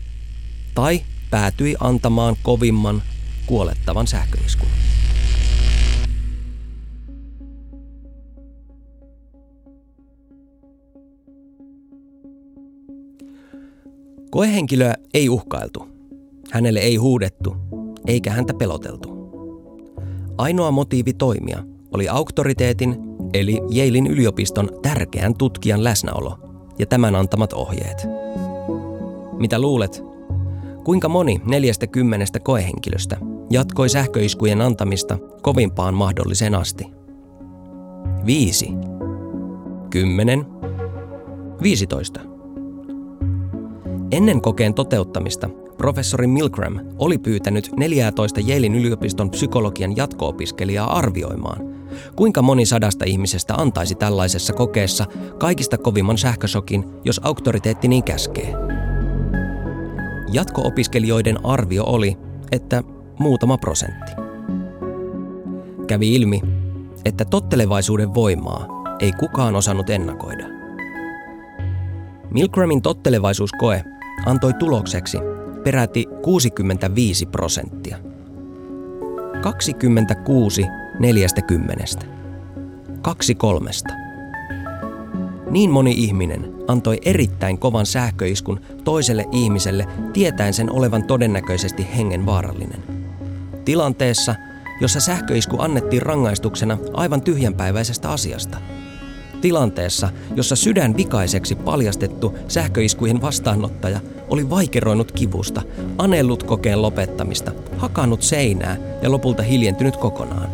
tai 0.74 1.02
päätyi 1.30 1.76
antamaan 1.80 2.36
kovimman, 2.42 3.02
kuolettavan 3.46 4.06
sähköiskun. 4.06 4.68
Koehenkilöä 14.30 14.94
ei 15.14 15.28
uhkailtu. 15.28 15.88
Hänelle 16.50 16.80
ei 16.80 16.96
huudettu 16.96 17.56
eikä 18.06 18.30
häntä 18.30 18.54
peloteltu. 18.54 19.20
Ainoa 20.38 20.70
motiivi 20.70 21.12
toimia 21.12 21.64
oli 21.92 22.08
auktoriteetin 22.08 22.96
eli 23.34 23.60
Yalein 23.76 24.06
yliopiston 24.06 24.68
tärkeän 24.82 25.34
tutkijan 25.34 25.84
läsnäolo 25.84 26.38
ja 26.78 26.86
tämän 26.86 27.14
antamat 27.14 27.52
ohjeet. 27.52 28.06
Mitä 29.38 29.58
luulet? 29.58 30.02
Kuinka 30.84 31.08
moni 31.08 31.40
neljästä 31.44 31.86
kymmenestä 31.86 32.40
koehenkilöstä 32.40 33.16
jatkoi 33.50 33.88
sähköiskujen 33.88 34.60
antamista 34.60 35.18
kovimpaan 35.42 35.94
mahdolliseen 35.94 36.54
asti? 36.54 36.86
Viisi. 38.26 38.68
Kymmenen. 39.90 40.46
Viisitoista. 41.62 42.20
Ennen 44.10 44.40
kokeen 44.40 44.74
toteuttamista 44.74 45.48
professori 45.76 46.26
Milgram 46.26 46.80
oli 46.98 47.18
pyytänyt 47.18 47.70
14 47.76 48.40
Yalein 48.48 48.74
yliopiston 48.74 49.30
psykologian 49.30 49.96
jatko-opiskelijaa 49.96 50.96
arvioimaan, 50.98 51.58
kuinka 52.16 52.42
moni 52.42 52.66
sadasta 52.66 53.04
ihmisestä 53.04 53.54
antaisi 53.54 53.94
tällaisessa 53.94 54.52
kokeessa 54.52 55.06
kaikista 55.38 55.78
kovimman 55.78 56.18
sähkösokin, 56.18 56.84
jos 57.04 57.20
auktoriteetti 57.24 57.88
niin 57.88 58.04
käskee. 58.04 58.54
Jatko-opiskelijoiden 60.32 61.46
arvio 61.46 61.84
oli, 61.84 62.16
että 62.52 62.82
muutama 63.18 63.58
prosentti. 63.58 64.12
Kävi 65.86 66.14
ilmi, 66.14 66.42
että 67.04 67.24
tottelevaisuuden 67.24 68.14
voimaa 68.14 68.66
ei 69.00 69.12
kukaan 69.12 69.56
osannut 69.56 69.90
ennakoida. 69.90 70.46
Milgramin 72.30 72.82
tottelevaisuuskoe 72.82 73.84
antoi 74.26 74.54
tulokseksi, 74.54 75.18
peräti 75.64 76.06
65 76.22 77.26
prosenttia. 77.26 77.96
26 79.42 80.66
40. 80.98 81.84
Kaksi 83.02 83.34
kolmesta. 83.34 83.94
Niin 85.50 85.70
moni 85.70 85.94
ihminen 85.96 86.54
antoi 86.68 86.98
erittäin 87.04 87.58
kovan 87.58 87.86
sähköiskun 87.86 88.60
toiselle 88.84 89.24
ihmiselle 89.32 89.86
tietäen 90.12 90.54
sen 90.54 90.72
olevan 90.72 91.04
todennäköisesti 91.04 91.86
hengen 91.96 92.26
vaarallinen. 92.26 92.82
Tilanteessa, 93.64 94.34
jossa 94.80 95.00
sähköisku 95.00 95.56
annettiin 95.60 96.02
rangaistuksena 96.02 96.78
aivan 96.92 97.22
tyhjänpäiväisestä 97.22 98.10
asiasta– 98.10 98.58
tilanteessa, 99.40 100.08
jossa 100.36 100.56
sydän 100.56 100.96
vikaiseksi 100.96 101.54
paljastettu 101.54 102.38
sähköiskuihin 102.48 103.20
vastaanottaja 103.20 104.00
oli 104.28 104.50
vaikeroinut 104.50 105.12
kivusta, 105.12 105.62
anellut 105.98 106.42
kokeen 106.42 106.82
lopettamista, 106.82 107.52
hakannut 107.76 108.22
seinää 108.22 108.76
ja 109.02 109.10
lopulta 109.10 109.42
hiljentynyt 109.42 109.96
kokonaan. 109.96 110.50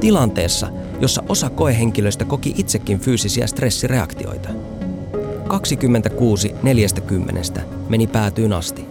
Tilanteessa, 0.00 0.68
jossa 1.00 1.22
osa 1.28 1.50
koehenkilöistä 1.50 2.24
koki 2.24 2.54
itsekin 2.56 3.00
fyysisiä 3.00 3.46
stressireaktioita. 3.46 4.48
26 5.48 6.54
40 6.62 7.60
meni 7.88 8.06
päätyyn 8.06 8.52
asti, 8.52 8.84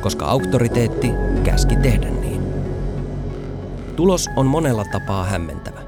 koska 0.00 0.26
auktoriteetti 0.26 1.10
käski 1.44 1.76
tehdä 1.76 2.10
niin. 2.10 2.42
Tulos 3.96 4.28
on 4.36 4.46
monella 4.46 4.84
tapaa 4.92 5.24
hämmentävä. 5.24 5.81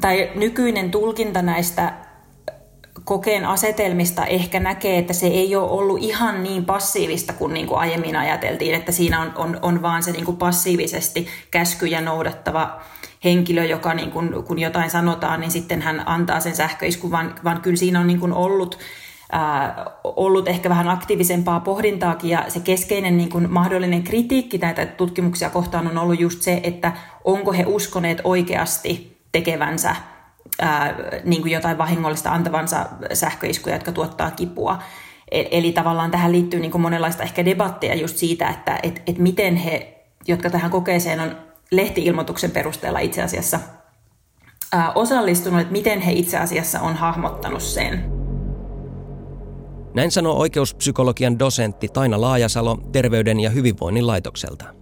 Tai 0.00 0.30
nykyinen 0.34 0.90
tulkinta 0.90 1.42
näistä 1.42 1.92
kokeen 3.04 3.46
asetelmista 3.46 4.26
ehkä 4.26 4.60
näkee, 4.60 4.98
että 4.98 5.12
se 5.12 5.26
ei 5.26 5.56
ole 5.56 5.70
ollut 5.70 5.98
ihan 6.00 6.42
niin 6.42 6.64
passiivista 6.64 7.32
kuin, 7.32 7.54
niin 7.54 7.66
kuin 7.66 7.78
aiemmin 7.78 8.16
ajateltiin, 8.16 8.74
että 8.74 8.92
siinä 8.92 9.20
on, 9.20 9.32
on, 9.36 9.58
on 9.62 9.82
vaan 9.82 10.02
se 10.02 10.12
niin 10.12 10.24
kuin 10.24 10.36
passiivisesti 10.36 11.26
käskyjä 11.50 12.00
noudattava 12.00 12.80
henkilö, 13.24 13.64
joka 13.64 13.94
niin 13.94 14.10
kuin, 14.10 14.44
kun 14.44 14.58
jotain 14.58 14.90
sanotaan, 14.90 15.40
niin 15.40 15.50
sitten 15.50 15.82
hän 15.82 16.02
antaa 16.06 16.40
sen 16.40 16.56
sähköiskun, 16.56 17.10
vaan, 17.10 17.34
vaan 17.44 17.60
kyllä 17.60 17.76
siinä 17.76 18.00
on 18.00 18.06
niin 18.06 18.20
kuin 18.20 18.32
ollut 18.32 18.78
Ää, 19.34 19.86
ollut 20.04 20.48
ehkä 20.48 20.68
vähän 20.68 20.88
aktiivisempaa 20.88 21.60
pohdintaakin 21.60 22.30
ja 22.30 22.44
se 22.48 22.60
keskeinen 22.60 23.16
niin 23.16 23.28
kuin 23.28 23.52
mahdollinen 23.52 24.02
kritiikki 24.02 24.58
näitä 24.58 24.86
tutkimuksia 24.86 25.50
kohtaan 25.50 25.86
on 25.86 25.98
ollut 25.98 26.20
just 26.20 26.42
se, 26.42 26.60
että 26.62 26.92
onko 27.24 27.52
he 27.52 27.64
uskoneet 27.66 28.20
oikeasti 28.24 29.11
tekevänsä 29.32 29.96
ää, 30.60 30.94
niin 31.24 31.42
kuin 31.42 31.52
jotain 31.52 31.78
vahingollista 31.78 32.32
antavansa 32.32 32.86
sähköiskuja, 33.12 33.74
jotka 33.74 33.92
tuottaa 33.92 34.30
kipua. 34.30 34.78
E, 35.30 35.44
eli 35.50 35.72
tavallaan 35.72 36.10
tähän 36.10 36.32
liittyy 36.32 36.60
niin 36.60 36.70
kuin 36.70 36.82
monenlaista 36.82 37.22
ehkä 37.22 37.44
debatteja 37.44 37.94
just 37.94 38.16
siitä, 38.16 38.48
että 38.48 38.78
et, 38.82 39.02
et 39.06 39.18
miten 39.18 39.56
he, 39.56 40.04
jotka 40.28 40.50
tähän 40.50 40.70
kokeeseen 40.70 41.20
on 41.20 41.36
lehtiilmoituksen 41.70 42.50
perusteella 42.50 42.98
itse 42.98 43.22
asiassa 43.22 43.60
ää, 44.72 44.92
osallistunut, 44.92 45.60
että 45.60 45.72
miten 45.72 46.00
he 46.00 46.12
itse 46.12 46.38
asiassa 46.38 46.80
on 46.80 46.96
hahmottanut 46.96 47.62
sen. 47.62 48.12
Näin 49.94 50.10
sanoo 50.10 50.38
oikeuspsykologian 50.38 51.38
dosentti 51.38 51.88
Taina 51.88 52.20
Laajasalo 52.20 52.76
Terveyden 52.92 53.40
ja 53.40 53.50
hyvinvoinnin 53.50 54.06
laitokselta. 54.06 54.81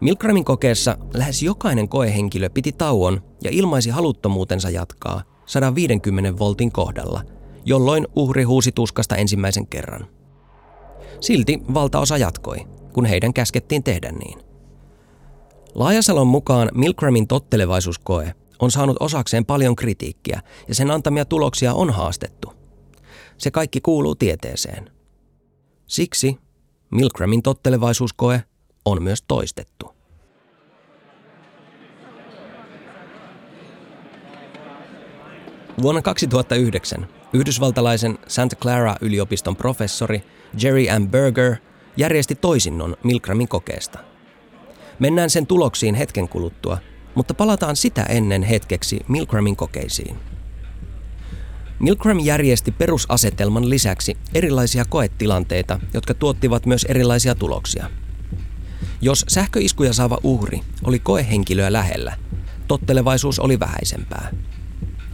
Milgramin 0.00 0.44
kokeessa 0.44 0.96
lähes 1.14 1.42
jokainen 1.42 1.88
koehenkilö 1.88 2.50
piti 2.50 2.72
tauon 2.72 3.22
ja 3.44 3.50
ilmaisi 3.52 3.90
haluttomuutensa 3.90 4.70
jatkaa 4.70 5.22
150 5.46 6.38
voltin 6.38 6.72
kohdalla, 6.72 7.22
jolloin 7.64 8.06
uhri 8.16 8.42
huusi 8.42 8.72
tuskasta 8.72 9.16
ensimmäisen 9.16 9.66
kerran. 9.66 10.06
Silti 11.20 11.62
valtaosa 11.74 12.18
jatkoi, 12.18 12.58
kun 12.92 13.04
heidän 13.04 13.34
käskettiin 13.34 13.82
tehdä 13.82 14.12
niin. 14.12 14.38
Laajasalon 15.74 16.26
mukaan 16.26 16.70
Milgramin 16.74 17.26
tottelevaisuuskoe 17.26 18.34
on 18.58 18.70
saanut 18.70 18.96
osakseen 19.00 19.44
paljon 19.44 19.76
kritiikkiä 19.76 20.40
ja 20.68 20.74
sen 20.74 20.90
antamia 20.90 21.24
tuloksia 21.24 21.74
on 21.74 21.90
haastettu. 21.90 22.52
Se 23.38 23.50
kaikki 23.50 23.80
kuuluu 23.80 24.14
tieteeseen. 24.14 24.90
Siksi 25.86 26.38
Milgramin 26.90 27.42
tottelevaisuuskoe 27.42 28.42
on 28.86 29.02
myös 29.02 29.22
toistettu. 29.28 29.96
Vuonna 35.82 36.02
2009 36.02 37.08
yhdysvaltalaisen 37.32 38.18
Santa 38.28 38.56
Clara-yliopiston 38.56 39.56
professori 39.56 40.22
Jerry 40.62 40.84
M. 40.98 41.08
Berger 41.08 41.56
järjesti 41.96 42.34
toisinnon 42.34 42.96
Milgramin 43.02 43.48
kokeesta. 43.48 43.98
Mennään 44.98 45.30
sen 45.30 45.46
tuloksiin 45.46 45.94
hetken 45.94 46.28
kuluttua, 46.28 46.78
mutta 47.14 47.34
palataan 47.34 47.76
sitä 47.76 48.02
ennen 48.02 48.42
hetkeksi 48.42 49.00
Milgramin 49.08 49.56
kokeisiin. 49.56 50.16
Milgram 51.78 52.18
järjesti 52.20 52.72
perusasetelman 52.72 53.70
lisäksi 53.70 54.16
erilaisia 54.34 54.84
koetilanteita, 54.88 55.80
jotka 55.94 56.14
tuottivat 56.14 56.66
myös 56.66 56.84
erilaisia 56.84 57.34
tuloksia– 57.34 57.90
jos 59.00 59.24
sähköiskuja 59.28 59.92
saava 59.92 60.18
uhri 60.22 60.60
oli 60.84 60.98
koehenkilöä 60.98 61.72
lähellä, 61.72 62.16
tottelevaisuus 62.68 63.38
oli 63.38 63.60
vähäisempää. 63.60 64.30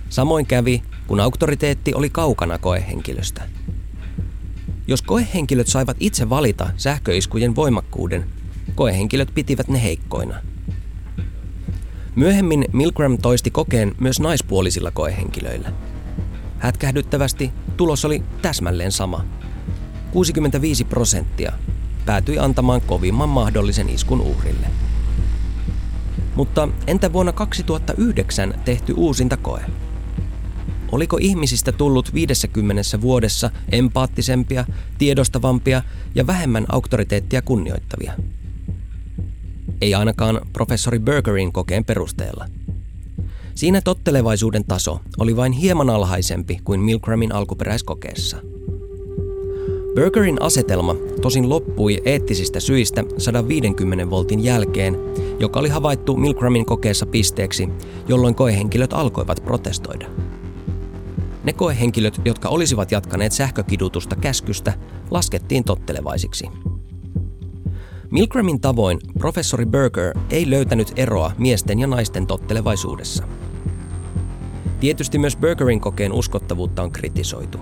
Samoin 0.09 0.47
kävi, 0.47 0.83
kun 1.07 1.21
auktoriteetti 1.21 1.95
oli 1.95 2.11
kaukana 2.11 2.59
koehenkilöstä. 2.59 3.49
Jos 4.87 5.03
koehenkilöt 5.03 5.67
saivat 5.67 5.97
itse 6.01 6.31
valita 6.31 6.71
sähköiskujen 6.77 7.57
voimakkuuden, 7.57 8.25
koehenkilöt 8.75 9.29
pitivät 9.35 9.69
ne 9.69 9.83
heikkoina. 9.83 10.35
Myöhemmin 12.15 12.65
Milgram 12.73 13.19
toisti 13.19 13.51
kokeen 13.51 13.95
myös 14.01 14.21
naispuolisilla 14.21 14.91
koehenkilöillä. 14.91 15.73
Hätkähdyttävästi 16.59 17.51
tulos 17.77 18.05
oli 18.05 18.23
täsmälleen 18.43 18.93
sama. 18.93 19.25
65 20.11 20.85
prosenttia 20.85 21.53
päätyi 22.07 22.39
antamaan 22.39 22.81
kovimman 22.81 23.29
mahdollisen 23.29 23.89
iskun 23.89 24.21
uhrille. 24.21 24.67
Mutta 26.35 26.69
entä 26.87 27.13
vuonna 27.13 27.33
2009 27.33 28.55
tehty 28.65 28.95
uusinta 28.97 29.37
koe? 29.37 29.61
Oliko 30.93 31.19
ihmisistä 31.21 31.73
tullut 31.73 32.15
50 32.15 33.01
vuodessa 33.01 33.51
empaattisempia, 33.73 34.65
tiedostavampia 34.99 35.83
ja 36.15 36.27
vähemmän 36.27 36.67
auktoriteettia 36.69 37.43
kunnioittavia? 37.43 38.13
Ei 39.81 39.95
ainakaan 39.95 40.41
professori 40.53 40.99
Bergerin 40.99 41.53
kokeen 41.53 41.85
perusteella. 41.85 42.49
Siinä 43.55 43.81
tottelevaisuuden 43.81 44.65
taso 44.65 45.01
oli 45.19 45.37
vain 45.37 45.53
hieman 45.53 45.91
alhaisempi 45.91 46.61
kuin 46.65 46.81
Milgramin 46.81 47.33
alkuperäiskokeessa– 47.33 48.37
Burgerin 49.95 50.43
asetelma 50.43 50.97
tosin 51.23 51.49
loppui 51.49 52.03
eettisistä 52.05 52.61
syistä 52.61 53.05
150 53.19 54.11
voltin 54.11 54.45
jälkeen, 54.45 54.97
joka 55.41 55.61
oli 55.61 55.69
havaittu 55.69 56.17
Milgramin 56.17 56.67
kokeessa 56.67 57.07
pisteeksi, 57.07 57.69
jolloin 58.09 58.35
koehenkilöt 58.35 58.93
alkoivat 58.93 59.45
protestoida. 59.45 60.07
Ne 61.45 61.53
koehenkilöt, 61.53 62.21
jotka 62.25 62.49
olisivat 62.49 62.93
jatkaneet 62.93 63.33
sähkökidutusta 63.33 64.17
käskystä, 64.17 64.73
laskettiin 65.11 65.65
tottelevaisiksi. 65.65 66.49
Milgramin 68.11 68.61
tavoin 68.61 68.99
professori 69.19 69.67
Berger 69.67 70.19
ei 70.31 70.51
löytänyt 70.51 70.93
eroa 70.97 71.33
miesten 71.39 71.79
ja 71.79 71.87
naisten 71.87 72.27
tottelevaisuudessa. 72.27 73.25
Tietysti 74.81 75.19
myös 75.19 75.37
Bergerin 75.37 75.81
kokeen 75.81 76.13
uskottavuutta 76.13 76.83
on 76.83 76.93
kritisoitu. 76.93 77.59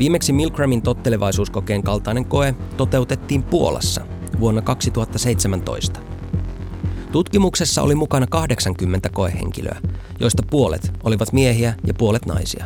Viimeksi 0.00 0.32
Milgramin 0.32 0.82
tottelevaisuuskokeen 0.82 1.82
kaltainen 1.82 2.24
koe 2.24 2.54
toteutettiin 2.76 3.42
Puolassa 3.42 4.06
vuonna 4.40 4.62
2017. 4.62 6.00
Tutkimuksessa 7.12 7.82
oli 7.82 7.94
mukana 7.94 8.26
80 8.26 9.08
koehenkilöä, 9.08 9.80
joista 10.20 10.42
puolet 10.50 10.92
olivat 11.04 11.32
miehiä 11.32 11.74
ja 11.86 11.94
puolet 11.94 12.26
naisia. 12.26 12.64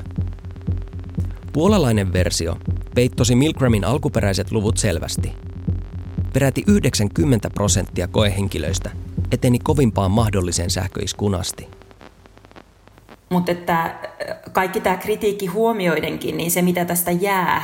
Puolalainen 1.52 2.12
versio 2.12 2.56
peittosi 2.94 3.34
Milgramin 3.34 3.84
alkuperäiset 3.84 4.52
luvut 4.52 4.76
selvästi. 4.76 5.32
Peräti 6.32 6.64
90 6.66 7.50
prosenttia 7.50 8.08
koehenkilöistä 8.08 8.90
eteni 9.32 9.58
kovimpaan 9.58 10.10
mahdolliseen 10.10 10.70
sähköiskuun 10.70 11.34
asti. 11.34 11.68
Mutta 13.28 13.52
että 13.52 13.80
äh, 13.82 13.94
kaikki 14.52 14.80
tämä 14.80 14.96
kritiikki 14.96 15.46
huomioidenkin, 15.46 16.37
niin 16.37 16.50
se 16.50 16.62
mitä 16.62 16.84
tästä 16.84 17.10
jää, 17.10 17.62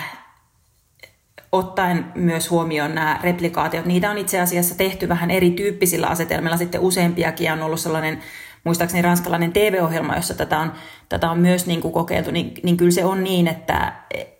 ottaen 1.52 2.12
myös 2.14 2.50
huomioon 2.50 2.94
nämä 2.94 3.20
replikaatiot, 3.22 3.86
niitä 3.86 4.10
on 4.10 4.18
itse 4.18 4.40
asiassa 4.40 4.74
tehty 4.74 5.08
vähän 5.08 5.30
erityyppisillä 5.30 6.06
asetelmilla, 6.06 6.56
sitten 6.56 6.80
useampiakin 6.80 7.44
ja 7.44 7.52
on 7.52 7.62
ollut 7.62 7.80
sellainen, 7.80 8.18
muistaakseni 8.64 9.02
ranskalainen 9.02 9.52
TV-ohjelma, 9.52 10.16
jossa 10.16 10.34
tätä 10.34 10.58
on, 10.58 10.72
tätä 11.08 11.30
on 11.30 11.38
myös 11.38 11.66
niin 11.66 11.80
kuin 11.80 11.94
kokeiltu, 11.94 12.30
niin, 12.30 12.54
niin 12.62 12.76
kyllä 12.76 12.90
se 12.90 13.04
on 13.04 13.24
niin, 13.24 13.48
että 13.48 13.92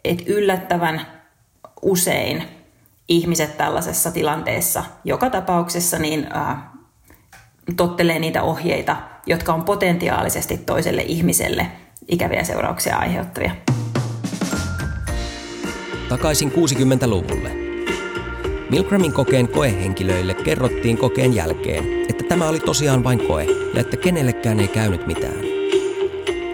et 0.05 0.23
yllättävän 0.27 1.07
usein 1.83 2.45
ihmiset 3.09 3.57
tällaisessa 3.57 4.11
tilanteessa 4.11 4.85
joka 5.05 5.31
tapauksessa 5.31 5.99
niin 5.99 6.29
äh, 6.37 6.57
tottelee 7.77 8.19
niitä 8.19 8.43
ohjeita, 8.43 8.97
jotka 9.27 9.55
on 9.55 9.63
potentiaalisesti 9.63 10.59
toiselle 10.59 11.03
ihmiselle 11.03 11.67
ikäviä 12.09 12.45
seurauksia 12.45 12.97
aiheuttavia. 12.97 13.51
Takaisin 16.09 16.53
60-luvulle. 16.53 17.51
Milgramin 18.71 19.13
kokeen 19.13 19.49
koehenkilöille 19.49 20.35
kerrottiin 20.35 20.99
kokeen 20.99 21.35
jälkeen, 21.35 21.85
että 22.09 22.25
tämä 22.29 22.49
oli 22.49 22.61
tosiaan 22.61 23.05
vain 23.05 23.27
koe 23.27 23.45
ja 23.75 23.81
että 23.81 23.97
kenellekään 23.97 24.61
ei 24.61 24.69
käynyt 24.69 25.07
mitään. 25.07 25.51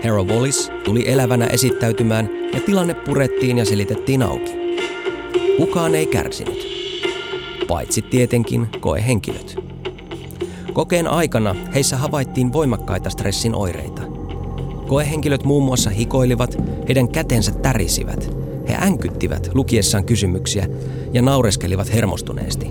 Hero 0.04 0.24
Wallis 0.24 0.70
tuli 0.84 1.08
elävänä 1.08 1.46
esittäytymään 1.46 2.30
ja 2.52 2.60
tilanne 2.60 2.94
purettiin 2.94 3.58
ja 3.58 3.64
selitettiin 3.64 4.22
auki. 4.22 4.52
Kukaan 5.56 5.94
ei 5.94 6.06
kärsinyt. 6.06 6.66
Paitsi 7.68 8.02
tietenkin 8.02 8.66
koehenkilöt. 8.80 9.75
Kokeen 10.76 11.08
aikana 11.08 11.56
heissä 11.74 11.96
havaittiin 11.96 12.52
voimakkaita 12.52 13.10
stressin 13.10 13.54
oireita. 13.54 14.02
Koehenkilöt 14.88 15.44
muun 15.44 15.64
muassa 15.64 15.90
hikoilivat, 15.90 16.56
heidän 16.88 17.08
kätensä 17.08 17.52
tärisivät, 17.52 18.30
he 18.68 18.76
änkyttivät 18.80 19.50
lukiessaan 19.54 20.04
kysymyksiä 20.04 20.68
ja 21.12 21.22
naureskelivat 21.22 21.92
hermostuneesti. 21.92 22.70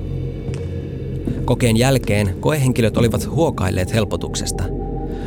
Kokeen 1.46 1.78
jälkeen 1.78 2.36
koehenkilöt 2.40 2.98
olivat 2.98 3.30
huokailleet 3.30 3.94
helpotuksesta. 3.94 4.64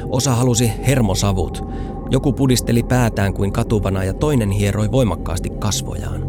Osa 0.09 0.35
halusi 0.35 0.73
hermosavut, 0.87 1.65
joku 2.11 2.33
pudisteli 2.33 2.83
päätään 2.83 3.35
kuin 3.35 3.53
katuvana 3.53 4.05
ja 4.05 4.15
toinen 4.15 4.51
hieroi 4.51 4.93
voimakkaasti 4.93 5.51
kasvojaan. 5.51 6.23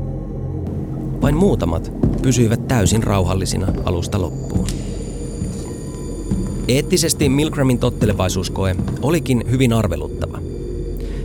Vain 1.21 1.35
muutamat 1.35 1.91
pysyivät 2.21 2.67
täysin 2.67 3.03
rauhallisina 3.03 3.67
alusta 3.85 4.21
loppuun. 4.21 4.88
Eettisesti 6.69 7.29
Milgramin 7.29 7.79
tottelevaisuuskoe 7.79 8.75
olikin 9.01 9.43
hyvin 9.51 9.73
arveluttava. 9.73 10.38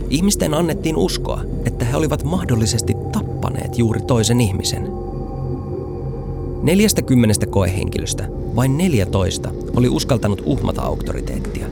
Ihmisten 0.09 0.53
annettiin 0.53 0.95
uskoa, 0.97 1.41
että 1.65 1.85
he 1.85 1.97
olivat 1.97 2.23
mahdollisesti 2.23 2.93
tappaneet 3.11 3.77
juuri 3.77 4.01
toisen 4.01 4.41
ihmisen. 4.41 4.87
40 6.63 7.45
koehenkilöstä 7.45 8.27
vain 8.55 8.77
14 8.77 9.49
oli 9.75 9.89
uskaltanut 9.89 10.41
uhmata 10.45 10.81
auktoriteettia. 10.81 11.67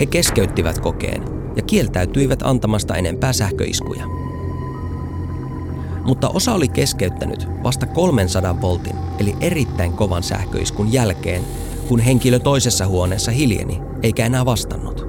He 0.00 0.06
keskeyttivät 0.06 0.78
kokeen 0.78 1.22
ja 1.56 1.62
kieltäytyivät 1.62 2.42
antamasta 2.42 2.96
enempää 2.96 3.32
sähköiskuja. 3.32 4.04
Mutta 6.04 6.28
osa 6.28 6.54
oli 6.54 6.68
keskeyttänyt 6.68 7.46
vasta 7.62 7.86
300 7.86 8.60
voltin 8.60 8.96
eli 9.20 9.36
erittäin 9.40 9.92
kovan 9.92 10.22
sähköiskun 10.22 10.92
jälkeen, 10.92 11.42
kun 11.90 12.00
henkilö 12.00 12.38
toisessa 12.38 12.86
huoneessa 12.86 13.30
hiljeni 13.30 13.80
eikä 14.02 14.26
enää 14.26 14.44
vastannut. 14.44 15.06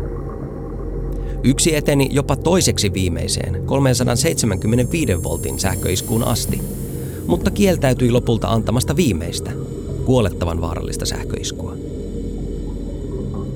Yksi 1.43 1.75
eteni 1.75 2.09
jopa 2.11 2.35
toiseksi 2.35 2.93
viimeiseen 2.93 3.65
375 3.65 5.23
voltin 5.23 5.59
sähköiskuun 5.59 6.23
asti, 6.23 6.61
mutta 7.27 7.51
kieltäytyi 7.51 8.11
lopulta 8.11 8.47
antamasta 8.47 8.95
viimeistä, 8.95 9.51
kuolettavan 10.05 10.61
vaarallista 10.61 11.05
sähköiskua. 11.05 11.75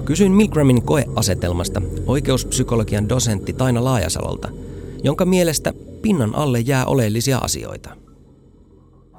Kysyin 0.06 0.32
Milgramin 0.32 0.82
koeasetelmasta 0.82 1.82
oikeuspsykologian 2.08 3.10
dosentti 3.10 3.54
Taina 3.54 3.84
Laajasalolta, 3.84 4.50
jonka 5.04 5.26
mielestä 5.26 5.74
pinnan 6.02 6.36
alle 6.36 6.60
jää 6.60 6.86
oleellisia 6.86 7.38
asioita. 7.38 7.90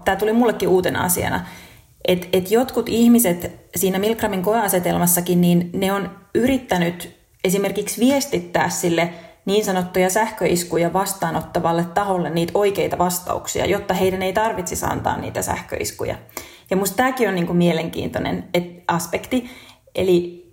Tämä 0.04 0.16
tuli 0.16 0.32
mullekin 0.32 0.68
uutena 0.68 1.04
asiana, 1.04 1.46
että 2.08 2.26
et 2.32 2.50
jotkut 2.50 2.88
ihmiset 2.88 3.65
siinä 3.76 3.98
Milgramin 3.98 4.42
koeasetelmassakin, 4.42 5.40
niin 5.40 5.70
ne 5.72 5.92
on 5.92 6.10
yrittänyt 6.34 7.16
esimerkiksi 7.44 8.00
viestittää 8.00 8.68
sille 8.68 9.12
niin 9.44 9.64
sanottuja 9.64 10.10
sähköiskuja 10.10 10.92
vastaanottavalle 10.92 11.84
taholle 11.84 12.30
niitä 12.30 12.52
oikeita 12.54 12.98
vastauksia, 12.98 13.66
jotta 13.66 13.94
heidän 13.94 14.22
ei 14.22 14.32
tarvitsisi 14.32 14.86
antaa 14.86 15.16
niitä 15.16 15.42
sähköiskuja. 15.42 16.16
Ja 16.70 16.76
musta 16.76 16.96
tämäkin 16.96 17.28
on 17.28 17.34
niin 17.34 17.46
kuin 17.46 17.56
mielenkiintoinen 17.56 18.48
aspekti. 18.88 19.50
Eli 19.94 20.46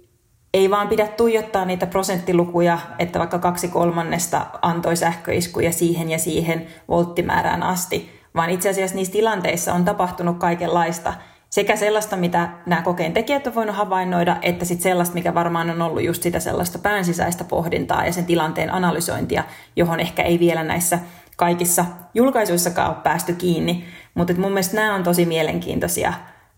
ei 0.53 0.69
vaan 0.69 0.87
pidä 0.87 1.07
tuijottaa 1.07 1.65
niitä 1.65 1.87
prosenttilukuja, 1.87 2.79
että 2.99 3.19
vaikka 3.19 3.39
kaksi 3.39 3.67
kolmannesta 3.67 4.45
antoi 4.61 4.95
sähköiskuja 4.95 5.71
siihen 5.71 6.11
ja 6.11 6.19
siihen 6.19 6.67
volttimäärään 6.89 7.63
asti, 7.63 8.09
vaan 8.35 8.49
itse 8.49 8.69
asiassa 8.69 8.95
niissä 8.95 9.13
tilanteissa 9.13 9.73
on 9.73 9.85
tapahtunut 9.85 10.37
kaikenlaista– 10.37 11.13
sekä 11.53 11.75
sellaista, 11.75 12.17
mitä 12.17 12.49
nämä 12.65 12.81
kokeen 12.81 13.13
tekijät 13.13 13.47
on 13.47 13.55
voinut 13.55 13.75
havainnoida, 13.75 14.37
että 14.41 14.65
sitten 14.65 14.83
sellaista, 14.83 15.13
mikä 15.13 15.33
varmaan 15.33 15.69
on 15.69 15.81
ollut 15.81 16.03
just 16.03 16.23
sitä 16.23 16.39
sellaista 16.39 16.79
päänsisäistä 16.79 17.43
pohdintaa 17.43 18.05
ja 18.05 18.13
sen 18.13 18.25
tilanteen 18.25 18.73
analysointia, 18.73 19.43
johon 19.75 19.99
ehkä 19.99 20.21
ei 20.23 20.39
vielä 20.39 20.63
näissä 20.63 20.99
kaikissa 21.37 21.85
julkaisuissakaan 22.13 22.89
ole 22.89 23.03
päästy 23.03 23.33
kiinni. 23.33 23.85
Mutta 24.13 24.33
mun 24.33 24.51
mielestä 24.51 24.75
nämä 24.75 24.95
on 24.95 25.03
tosi 25.03 25.25
mielenkiintoisia 25.25 26.13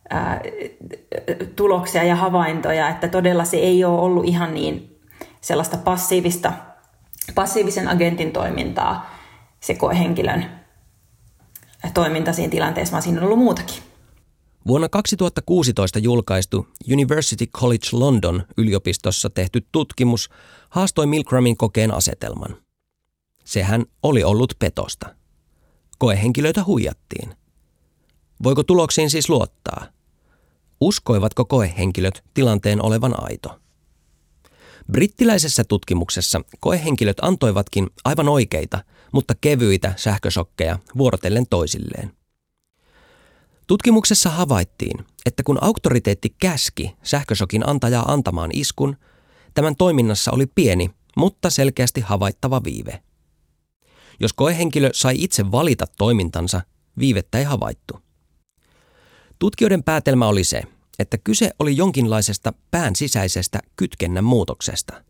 ää, 0.10 0.42
tuloksia 1.56 2.04
ja 2.04 2.16
havaintoja, 2.16 2.90
että 2.90 3.08
todella 3.08 3.46
se 3.46 3.58
ei 3.58 3.86
ole 3.86 4.02
ollut 4.02 4.26
ihan 4.26 4.54
niin 4.54 5.00
sellaista 5.42 5.78
passiivista, 5.78 6.54
passiivisen 7.36 7.88
agentin 7.88 8.32
toimintaa, 8.32 9.16
se 9.60 9.74
koehenkilön 9.74 10.46
toiminta 11.94 12.34
siinä 12.34 12.52
tilanteessa, 12.52 12.92
vaan 12.92 13.02
siinä 13.02 13.20
on 13.20 13.26
ollut 13.26 13.40
muutakin. 13.40 13.85
Vuonna 14.68 14.90
2016 14.90 16.00
julkaistu 16.00 16.68
University 16.92 17.46
College 17.48 17.88
London 17.92 18.44
yliopistossa 18.58 19.30
tehty 19.30 19.68
tutkimus 19.72 20.30
haastoi 20.70 21.06
Milgramin 21.06 21.58
kokeen 21.58 21.94
asetelman. 21.94 22.58
Sehän 23.44 23.86
oli 24.04 24.24
ollut 24.24 24.54
petosta. 24.60 25.16
Koehenkilöitä 25.98 26.64
huijattiin. 26.64 27.36
Voiko 28.44 28.64
tuloksiin 28.64 29.10
siis 29.10 29.30
luottaa? 29.30 29.86
Uskoivatko 30.82 31.46
koehenkilöt 31.46 32.24
tilanteen 32.34 32.86
olevan 32.86 33.16
aito? 33.18 33.60
Brittiläisessä 34.92 35.64
tutkimuksessa 35.64 36.42
koehenkilöt 36.60 37.18
antoivatkin 37.22 37.88
aivan 38.06 38.30
oikeita, 38.30 38.84
mutta 39.12 39.34
kevyitä 39.42 39.94
sähkösokkeja 39.98 40.80
vuorotellen 40.98 41.46
toisilleen– 41.50 42.12
Tutkimuksessa 43.68 44.30
havaittiin, 44.30 45.06
että 45.26 45.44
kun 45.44 45.64
auktoriteetti 45.64 46.36
käski 46.40 46.96
sähkösokin 47.04 47.70
antajaa 47.70 48.12
antamaan 48.12 48.50
iskun, 48.54 48.98
tämän 49.54 49.76
toiminnassa 49.76 50.32
oli 50.32 50.46
pieni, 50.56 50.90
mutta 51.18 51.50
selkeästi 51.50 52.02
havaittava 52.02 52.64
viive. 52.64 53.04
Jos 54.20 54.34
koehenkilö 54.34 54.90
sai 54.94 55.16
itse 55.18 55.52
valita 55.52 55.86
toimintansa, 55.98 56.62
viivettä 57.00 57.38
ei 57.38 57.44
havaittu. 57.44 58.00
Tutkijoiden 59.40 59.84
päätelmä 59.84 60.28
oli 60.28 60.44
se, 60.44 60.64
että 61.00 61.18
kyse 61.18 61.52
oli 61.60 61.78
jonkinlaisesta 61.78 62.54
pään 62.72 62.96
sisäisestä 62.96 63.60
kytkennän 63.76 64.24
muutoksesta. 64.24 65.04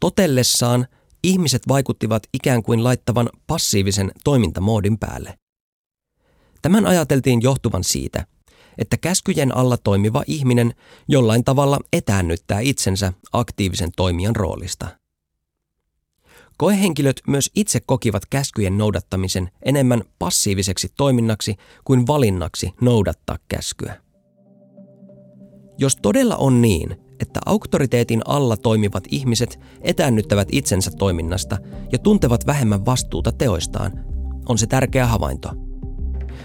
Totellessaan 0.00 0.86
ihmiset 1.22 1.62
vaikuttivat 1.68 2.22
ikään 2.32 2.62
kuin 2.62 2.84
laittavan 2.84 3.30
passiivisen 3.46 4.12
toimintamoodin 4.24 4.98
päälle. 4.98 5.38
Tämän 6.64 6.86
ajateltiin 6.86 7.42
johtuvan 7.42 7.84
siitä, 7.84 8.26
että 8.78 8.96
käskyjen 8.96 9.56
alla 9.56 9.76
toimiva 9.76 10.22
ihminen 10.26 10.74
jollain 11.08 11.44
tavalla 11.44 11.80
etäännyttää 11.92 12.60
itsensä 12.60 13.12
aktiivisen 13.32 13.90
toimijan 13.96 14.36
roolista. 14.36 14.88
Koehenkilöt 16.56 17.20
myös 17.26 17.50
itse 17.54 17.80
kokivat 17.86 18.26
käskyjen 18.26 18.78
noudattamisen 18.78 19.50
enemmän 19.64 20.02
passiiviseksi 20.18 20.88
toiminnaksi 20.96 21.56
kuin 21.84 22.06
valinnaksi 22.06 22.70
noudattaa 22.80 23.38
käskyä. 23.48 24.00
Jos 25.78 25.96
todella 25.96 26.36
on 26.36 26.62
niin, 26.62 26.96
että 27.20 27.40
auktoriteetin 27.46 28.22
alla 28.24 28.56
toimivat 28.56 29.04
ihmiset 29.10 29.60
etäännyttävät 29.80 30.48
itsensä 30.52 30.90
toiminnasta 30.90 31.58
ja 31.92 31.98
tuntevat 31.98 32.46
vähemmän 32.46 32.86
vastuuta 32.86 33.32
teoistaan, 33.32 33.92
on 34.48 34.58
se 34.58 34.66
tärkeä 34.66 35.06
havainto– 35.06 35.50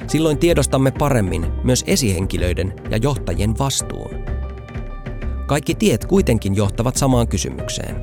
Silloin 0.08 0.38
tiedostamme 0.38 0.92
paremmin 0.92 1.46
myös 1.64 1.84
esihenkilöiden 1.88 2.74
ja 2.90 2.98
johtajien 2.98 3.58
vastuun. 3.60 4.10
Kaikki 5.48 5.76
tiet 5.76 6.06
kuitenkin 6.06 6.56
johtavat 6.56 6.96
samaan 6.96 7.28
kysymykseen. 7.28 7.96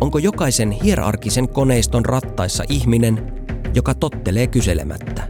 Onko 0.00 0.18
jokaisen 0.18 0.70
hierarkisen 0.70 1.48
koneiston 1.48 2.04
rattaissa 2.04 2.64
ihminen, 2.68 3.32
joka 3.74 3.94
tottelee 3.94 4.46
kyselemättä? 4.46 5.28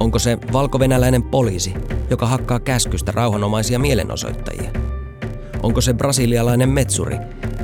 Onko 0.00 0.18
se 0.18 0.38
valkovenäläinen 0.52 1.22
poliisi, 1.22 1.74
joka 2.10 2.26
hakkaa 2.26 2.60
käskystä 2.60 3.12
rauhanomaisia 3.12 3.78
mielenosoittajia? 3.78 4.70
Onko 5.62 5.80
se 5.80 5.94
brasilialainen 5.94 6.68
metsuri, 6.68 7.16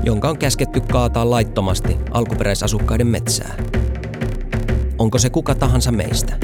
jonka 0.04 0.28
on 0.28 0.38
käsketty 0.38 0.80
kaataa 0.80 1.30
laittomasti 1.30 1.96
alkuperäisasukkaiden 2.11 3.06
metsää? 3.06 3.54
Onko 4.98 5.18
se 5.18 5.31
kuka 5.31 5.55
tahansa 5.55 5.92
meistä? 5.92 6.37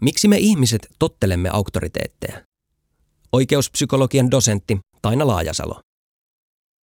Miksi 0.00 0.28
me 0.28 0.36
ihmiset 0.36 0.88
tottelemme 0.98 1.48
auktoriteetteja? 1.52 2.40
Oikeuspsykologian 3.32 4.30
dosentti 4.30 4.78
Taina 5.02 5.26
Laajasalo. 5.26 5.80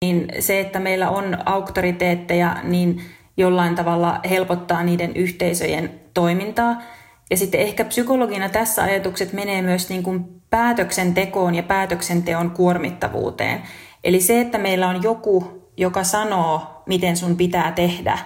Niin 0.06 0.28
se, 0.40 0.60
että 0.60 0.80
meillä 0.80 1.10
on 1.10 1.38
auktoriteetteja, 1.46 2.58
niin 2.64 3.02
jollain 3.38 3.76
tavalla 3.76 4.20
helpottaa 4.30 4.84
niiden 4.84 5.16
yhteisöjen 5.16 6.00
toimintaa. 6.14 6.82
Ja 7.30 7.38
sitten 7.38 7.62
ehkä 7.62 7.86
psykologina 7.86 8.50
tässä 8.50 8.84
ajatukset 8.84 9.34
menee 9.34 9.62
myös 9.62 9.90
niin 9.90 10.04
kuin 10.04 10.42
päätöksentekoon 10.50 11.56
ja 11.56 11.64
päätöksenteon 11.64 12.52
kuormittavuuteen. 12.52 13.64
Eli 14.04 14.22
se, 14.22 14.42
että 14.42 14.58
meillä 14.58 14.88
on 14.88 15.04
joku, 15.04 15.64
joka 15.78 16.04
sanoo, 16.04 16.84
miten 16.86 17.18
sun 17.18 17.38
pitää 17.38 17.72
tehdä, 17.72 18.20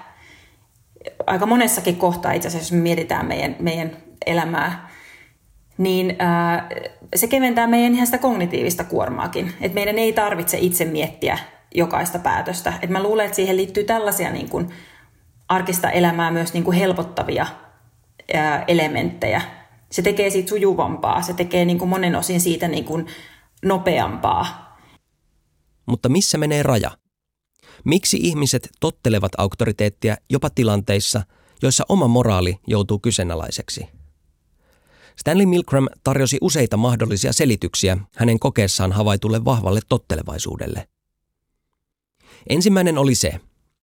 aika 1.27 1.45
monessakin 1.45 1.95
kohtaa 1.95 2.31
itse 2.31 2.47
asiassa, 2.47 2.73
jos 2.73 2.79
me 2.79 2.83
mietitään 2.83 3.25
meidän, 3.25 3.55
meidän 3.59 3.97
elämää, 4.25 4.89
niin 5.77 6.15
ää, 6.19 6.69
se 7.15 7.27
keventää 7.27 7.67
meidän 7.67 7.93
ihan 7.93 8.07
sitä 8.07 8.17
kognitiivista 8.17 8.83
kuormaakin. 8.83 9.53
Että 9.61 9.75
meidän 9.75 9.97
ei 9.97 10.13
tarvitse 10.13 10.57
itse 10.61 10.85
miettiä 10.85 11.37
jokaista 11.75 12.19
päätöstä. 12.19 12.73
Et 12.81 12.89
mä 12.89 13.03
luulen, 13.03 13.25
että 13.25 13.35
siihen 13.35 13.57
liittyy 13.57 13.83
tällaisia 13.83 14.29
niin 14.31 14.49
kuin 14.49 14.69
arkista 15.49 15.89
elämää 15.91 16.31
myös 16.31 16.53
niin 16.53 16.63
kuin 16.63 16.77
helpottavia 16.77 17.45
ää, 18.33 18.63
elementtejä. 18.67 19.41
Se 19.91 20.01
tekee 20.01 20.29
siitä 20.29 20.49
sujuvampaa, 20.49 21.21
se 21.21 21.33
tekee 21.33 21.65
niin 21.65 21.79
kuin 21.79 21.89
monen 21.89 22.15
osin 22.15 22.41
siitä 22.41 22.67
niin 22.67 22.85
kuin 22.85 23.07
nopeampaa. 23.65 24.66
Mutta 25.87 26.09
missä 26.09 26.37
menee 26.37 26.63
raja? 26.63 26.97
Miksi 27.83 28.17
ihmiset 28.21 28.69
tottelevat 28.79 29.31
auktoriteettia 29.37 30.17
jopa 30.29 30.49
tilanteissa, 30.49 31.23
joissa 31.61 31.85
oma 31.89 32.07
moraali 32.07 32.57
joutuu 32.67 32.99
kyseenalaiseksi? 32.99 33.87
Stanley 35.19 35.45
Milgram 35.45 35.87
tarjosi 36.03 36.37
useita 36.41 36.77
mahdollisia 36.77 37.33
selityksiä 37.33 37.97
hänen 38.15 38.39
kokeessaan 38.39 38.91
havaitulle 38.91 39.45
vahvalle 39.45 39.79
tottelevaisuudelle. 39.89 40.87
Ensimmäinen 42.49 42.97
oli 42.97 43.15
se, 43.15 43.39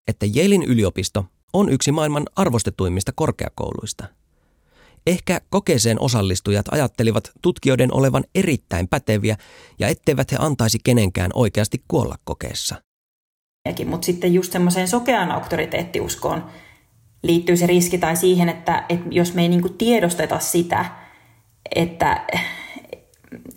että 0.09 0.27
Yalein 0.37 0.63
yliopisto 0.63 1.27
on 1.53 1.69
yksi 1.69 1.93
maailman 1.93 2.27
arvostetuimmista 2.37 3.13
korkeakouluista. 3.15 4.05
Ehkä 5.07 5.41
kokeeseen 5.51 6.01
osallistujat 6.01 6.67
ajattelivat 6.71 7.33
tutkijoiden 7.43 7.95
olevan 7.95 8.25
erittäin 8.35 8.89
päteviä 8.89 9.37
ja 9.79 9.89
etteivät 9.89 10.33
he 10.33 10.37
antaisi 10.41 10.79
kenenkään 10.85 11.31
oikeasti 11.35 11.83
kuolla 11.89 12.17
kokeessa. 12.25 12.77
Mutta 13.87 14.05
sitten 14.05 14.35
just 14.35 14.53
semmoiseen 14.53 14.89
sokeaan 14.89 15.31
auktoriteettiuskoon 15.31 16.45
liittyy 17.23 17.57
se 17.57 17.67
riski 17.67 17.99
tai 17.99 18.17
siihen, 18.17 18.49
että, 18.49 18.85
että 18.89 19.09
jos 19.11 19.35
me 19.35 19.43
ei 19.43 19.49
niinku 19.49 19.69
tiedosteta 19.69 20.39
sitä, 20.39 20.85
että, 21.75 22.27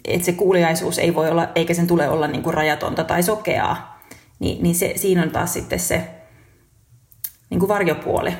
että 0.05 0.25
se 0.25 0.33
kuuliaisuus 0.33 0.99
ei 0.99 1.15
voi 1.15 1.29
olla, 1.29 1.47
eikä 1.55 1.73
sen 1.73 1.87
tule 1.87 2.09
olla 2.09 2.27
niinku 2.27 2.51
rajatonta 2.51 3.03
tai 3.03 3.23
sokeaa, 3.23 4.03
niin, 4.39 4.63
niin 4.63 4.75
se, 4.75 4.93
siinä 4.95 5.23
on 5.23 5.31
taas 5.31 5.53
sitten 5.53 5.79
se 5.79 6.09
niinku 7.49 7.67
varjopuoli. 7.67 8.33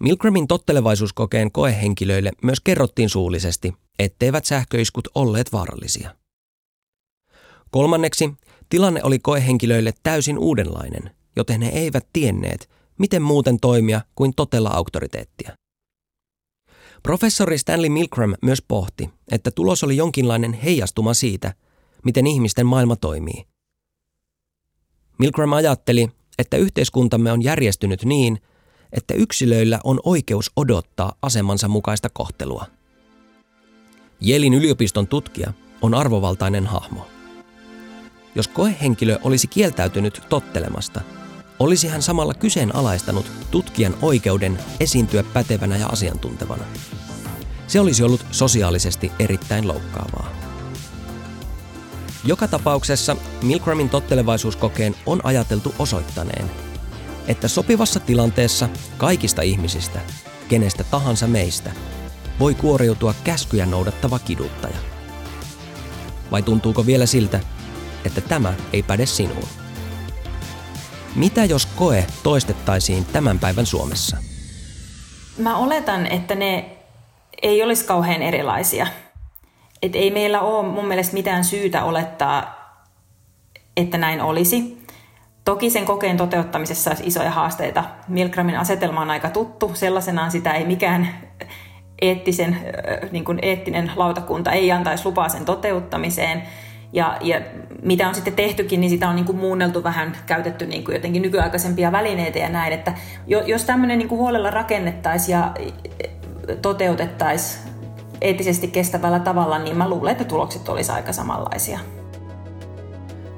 Milgramin 0.00 0.48
tottelevaisuuskokeen 0.48 1.52
koehenkilöille 1.52 2.30
myös 2.42 2.60
kerrottiin 2.60 3.08
suullisesti, 3.08 3.72
etteivät 3.98 4.44
sähköiskut 4.44 5.08
olleet 5.14 5.52
vaarallisia. 5.52 6.14
Kolmanneksi, 7.70 8.32
tilanne 8.68 9.00
oli 9.04 9.18
koehenkilöille 9.18 9.92
täysin 10.02 10.38
uudenlainen, 10.38 11.10
joten 11.36 11.62
he 11.62 11.68
eivät 11.68 12.06
tienneet, 12.12 12.70
miten 12.98 13.22
muuten 13.22 13.60
toimia 13.60 14.00
kuin 14.14 14.32
totella 14.36 14.70
auktoriteettia. 14.70 15.52
Professori 17.02 17.58
Stanley 17.58 17.88
Milgram 17.88 18.34
myös 18.42 18.62
pohti, 18.68 19.10
että 19.32 19.50
tulos 19.50 19.84
oli 19.84 19.96
jonkinlainen 19.96 20.52
heijastuma 20.52 21.14
siitä, 21.14 21.54
miten 22.04 22.26
ihmisten 22.26 22.66
maailma 22.66 22.96
toimii. 22.96 23.46
Milgram 25.18 25.52
ajatteli, 25.52 26.08
että 26.38 26.56
yhteiskuntamme 26.56 27.32
on 27.32 27.42
järjestynyt 27.42 28.04
niin, 28.04 28.38
että 28.92 29.14
yksilöillä 29.14 29.80
on 29.84 30.00
oikeus 30.04 30.50
odottaa 30.56 31.12
asemansa 31.22 31.68
mukaista 31.68 32.08
kohtelua. 32.12 32.66
Jelin 34.20 34.54
yliopiston 34.54 35.06
tutkija 35.06 35.52
on 35.82 35.94
arvovaltainen 35.94 36.66
hahmo. 36.66 37.06
Jos 38.34 38.48
koehenkilö 38.48 39.18
olisi 39.24 39.46
kieltäytynyt 39.46 40.22
tottelemasta, 40.28 41.00
olisi 41.58 41.88
hän 41.88 42.02
samalla 42.02 42.34
kyseenalaistanut 42.34 43.32
tutkijan 43.50 43.94
oikeuden 44.02 44.58
esiintyä 44.80 45.22
pätevänä 45.22 45.76
ja 45.76 45.86
asiantuntevana. 45.86 46.64
Se 47.66 47.80
olisi 47.80 48.02
ollut 48.02 48.26
sosiaalisesti 48.30 49.12
erittäin 49.18 49.68
loukkaavaa. 49.68 50.32
Joka 52.24 52.48
tapauksessa 52.48 53.16
Milgramin 53.42 53.88
tottelevaisuuskokeen 53.88 54.94
on 55.06 55.20
ajateltu 55.24 55.74
osoittaneen, 55.78 56.50
että 57.30 57.48
sopivassa 57.48 58.00
tilanteessa 58.00 58.68
kaikista 58.98 59.42
ihmisistä, 59.42 60.00
kenestä 60.48 60.84
tahansa 60.84 61.26
meistä, 61.26 61.70
voi 62.40 62.54
kuoriutua 62.54 63.14
käskyjä 63.24 63.66
noudattava 63.66 64.18
kiduttaja. 64.18 64.76
Vai 66.30 66.42
tuntuuko 66.42 66.86
vielä 66.86 67.06
siltä, 67.06 67.40
että 68.04 68.20
tämä 68.20 68.54
ei 68.72 68.82
päde 68.82 69.06
sinuun? 69.06 69.48
Mitä 71.16 71.44
jos 71.44 71.66
koe 71.66 72.06
toistettaisiin 72.22 73.04
tämän 73.04 73.38
päivän 73.38 73.66
Suomessa? 73.66 74.16
Mä 75.38 75.56
oletan, 75.56 76.06
että 76.06 76.34
ne 76.34 76.76
ei 77.42 77.62
olisi 77.62 77.84
kauhean 77.84 78.22
erilaisia. 78.22 78.86
Et 79.82 79.96
ei 79.96 80.10
meillä 80.10 80.40
ole 80.40 80.68
mun 80.68 80.88
mielestä 80.88 81.14
mitään 81.14 81.44
syytä 81.44 81.84
olettaa, 81.84 82.60
että 83.76 83.98
näin 83.98 84.20
olisi. 84.20 84.79
Toki 85.44 85.70
sen 85.70 85.86
kokeen 85.86 86.16
toteuttamisessa 86.16 86.90
olisi 86.90 87.06
isoja 87.06 87.30
haasteita. 87.30 87.84
Milgramin 88.08 88.58
asetelma 88.58 89.00
on 89.00 89.10
aika 89.10 89.30
tuttu. 89.30 89.70
Sellaisenaan 89.74 90.30
sitä 90.30 90.52
ei 90.52 90.64
mikään 90.64 91.08
eettisen, 92.02 92.56
niin 93.10 93.24
kuin 93.24 93.38
eettinen 93.42 93.92
lautakunta 93.96 94.52
ei 94.52 94.72
antaisi 94.72 95.04
lupaa 95.04 95.28
sen 95.28 95.44
toteuttamiseen. 95.44 96.42
Ja, 96.92 97.16
ja 97.20 97.40
mitä 97.82 98.08
on 98.08 98.14
sitten 98.14 98.34
tehtykin, 98.34 98.80
niin 98.80 98.90
sitä 98.90 99.08
on 99.08 99.16
niin 99.16 99.26
kuin 99.26 99.38
muunneltu 99.38 99.84
vähän, 99.84 100.16
käytetty 100.26 100.66
niin 100.66 100.84
kuin 100.84 100.94
jotenkin 100.94 101.22
nykyaikaisempia 101.22 101.92
välineitä 101.92 102.38
ja 102.38 102.48
näin. 102.48 102.72
Että 102.72 102.92
jos 103.46 103.64
tämmöinen 103.64 103.98
niin 103.98 104.08
kuin 104.08 104.18
huolella 104.18 104.50
rakennettaisiin 104.50 105.38
ja 105.38 105.52
toteutettaisiin 106.62 107.70
eettisesti 108.20 108.68
kestävällä 108.68 109.18
tavalla, 109.18 109.58
niin 109.58 109.76
mä 109.76 109.88
luulen, 109.88 110.12
että 110.12 110.24
tulokset 110.24 110.68
olisivat 110.68 110.96
aika 110.96 111.12
samanlaisia. 111.12 111.78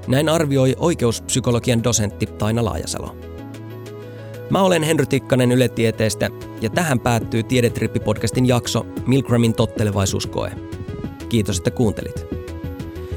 Näin 0.07 0.29
arvioi 0.29 0.75
oikeuspsykologian 0.79 1.85
dosentti 1.85 2.27
Taina 2.27 2.65
Laajasalo. 2.65 3.17
Mä 4.51 4.63
olen 4.63 4.83
Henry 4.83 5.07
Tikkanen 5.07 5.53
Yle 5.53 5.69
Tieteestä 5.69 6.31
ja 6.61 6.71
tähän 6.71 7.01
päättyy 7.01 7.43
Tiedetrippi-podcastin 7.43 8.47
jakso 8.47 8.87
Milgramin 9.07 9.55
tottelevaisuuskoe. 9.55 10.53
Kiitos, 11.29 11.59
että 11.59 11.71
kuuntelit. 11.71 12.27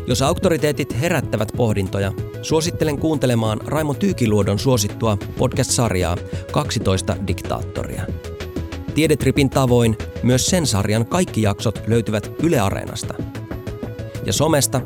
Jos 0.07 0.21
auktoriteetit 0.21 1.01
herättävät 1.01 1.51
pohdintoja, 1.57 2.11
suosittelen 2.41 2.99
kuuntelemaan 2.99 3.61
Raimo 3.65 3.93
Tyykiluodon 3.93 4.59
suosittua 4.59 5.17
podcast-sarjaa 5.37 6.17
12 6.51 7.15
diktaattoria. 7.27 8.03
Tiedetripin 8.95 9.49
tavoin 9.49 9.97
myös 10.23 10.45
sen 10.45 10.67
sarjan 10.67 11.05
kaikki 11.05 11.41
jaksot 11.41 11.81
löytyvät 11.87 12.31
Yle 12.43 12.59
Areenasta. 12.59 13.13
Ja 14.25 14.33
somesta 14.33 14.81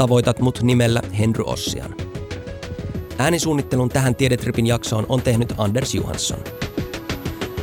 tavoitat 0.00 0.40
mut 0.40 0.62
nimellä 0.62 1.02
Henry 1.18 1.44
Ossian. 1.46 1.94
Äänisuunnittelun 3.18 3.88
tähän 3.88 4.14
Tiedetripin 4.14 4.66
jaksoon 4.66 5.06
on 5.08 5.22
tehnyt 5.22 5.54
Anders 5.58 5.94
Johansson. 5.94 6.38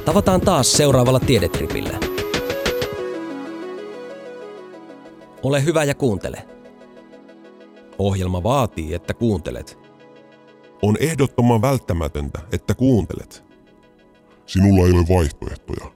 Tavataan 0.05 0.41
taas 0.41 0.73
seuraavalla 0.73 1.19
Tiedetripillä. 1.19 1.99
Ole 5.43 5.63
hyvä 5.63 5.83
ja 5.83 5.95
kuuntele. 5.95 6.47
Ohjelma 7.97 8.43
vaatii, 8.43 8.93
että 8.93 9.13
kuuntelet. 9.13 9.77
On 10.81 10.97
ehdottoman 10.99 11.61
välttämätöntä, 11.61 12.39
että 12.51 12.73
kuuntelet. 12.73 13.43
Sinulla 14.45 14.87
ei 14.87 14.93
ole 14.93 15.17
vaihtoehtoja. 15.17 15.91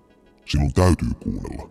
Sinun 0.45 0.73
täytyy 0.73 1.09
kuunnella. 1.23 1.69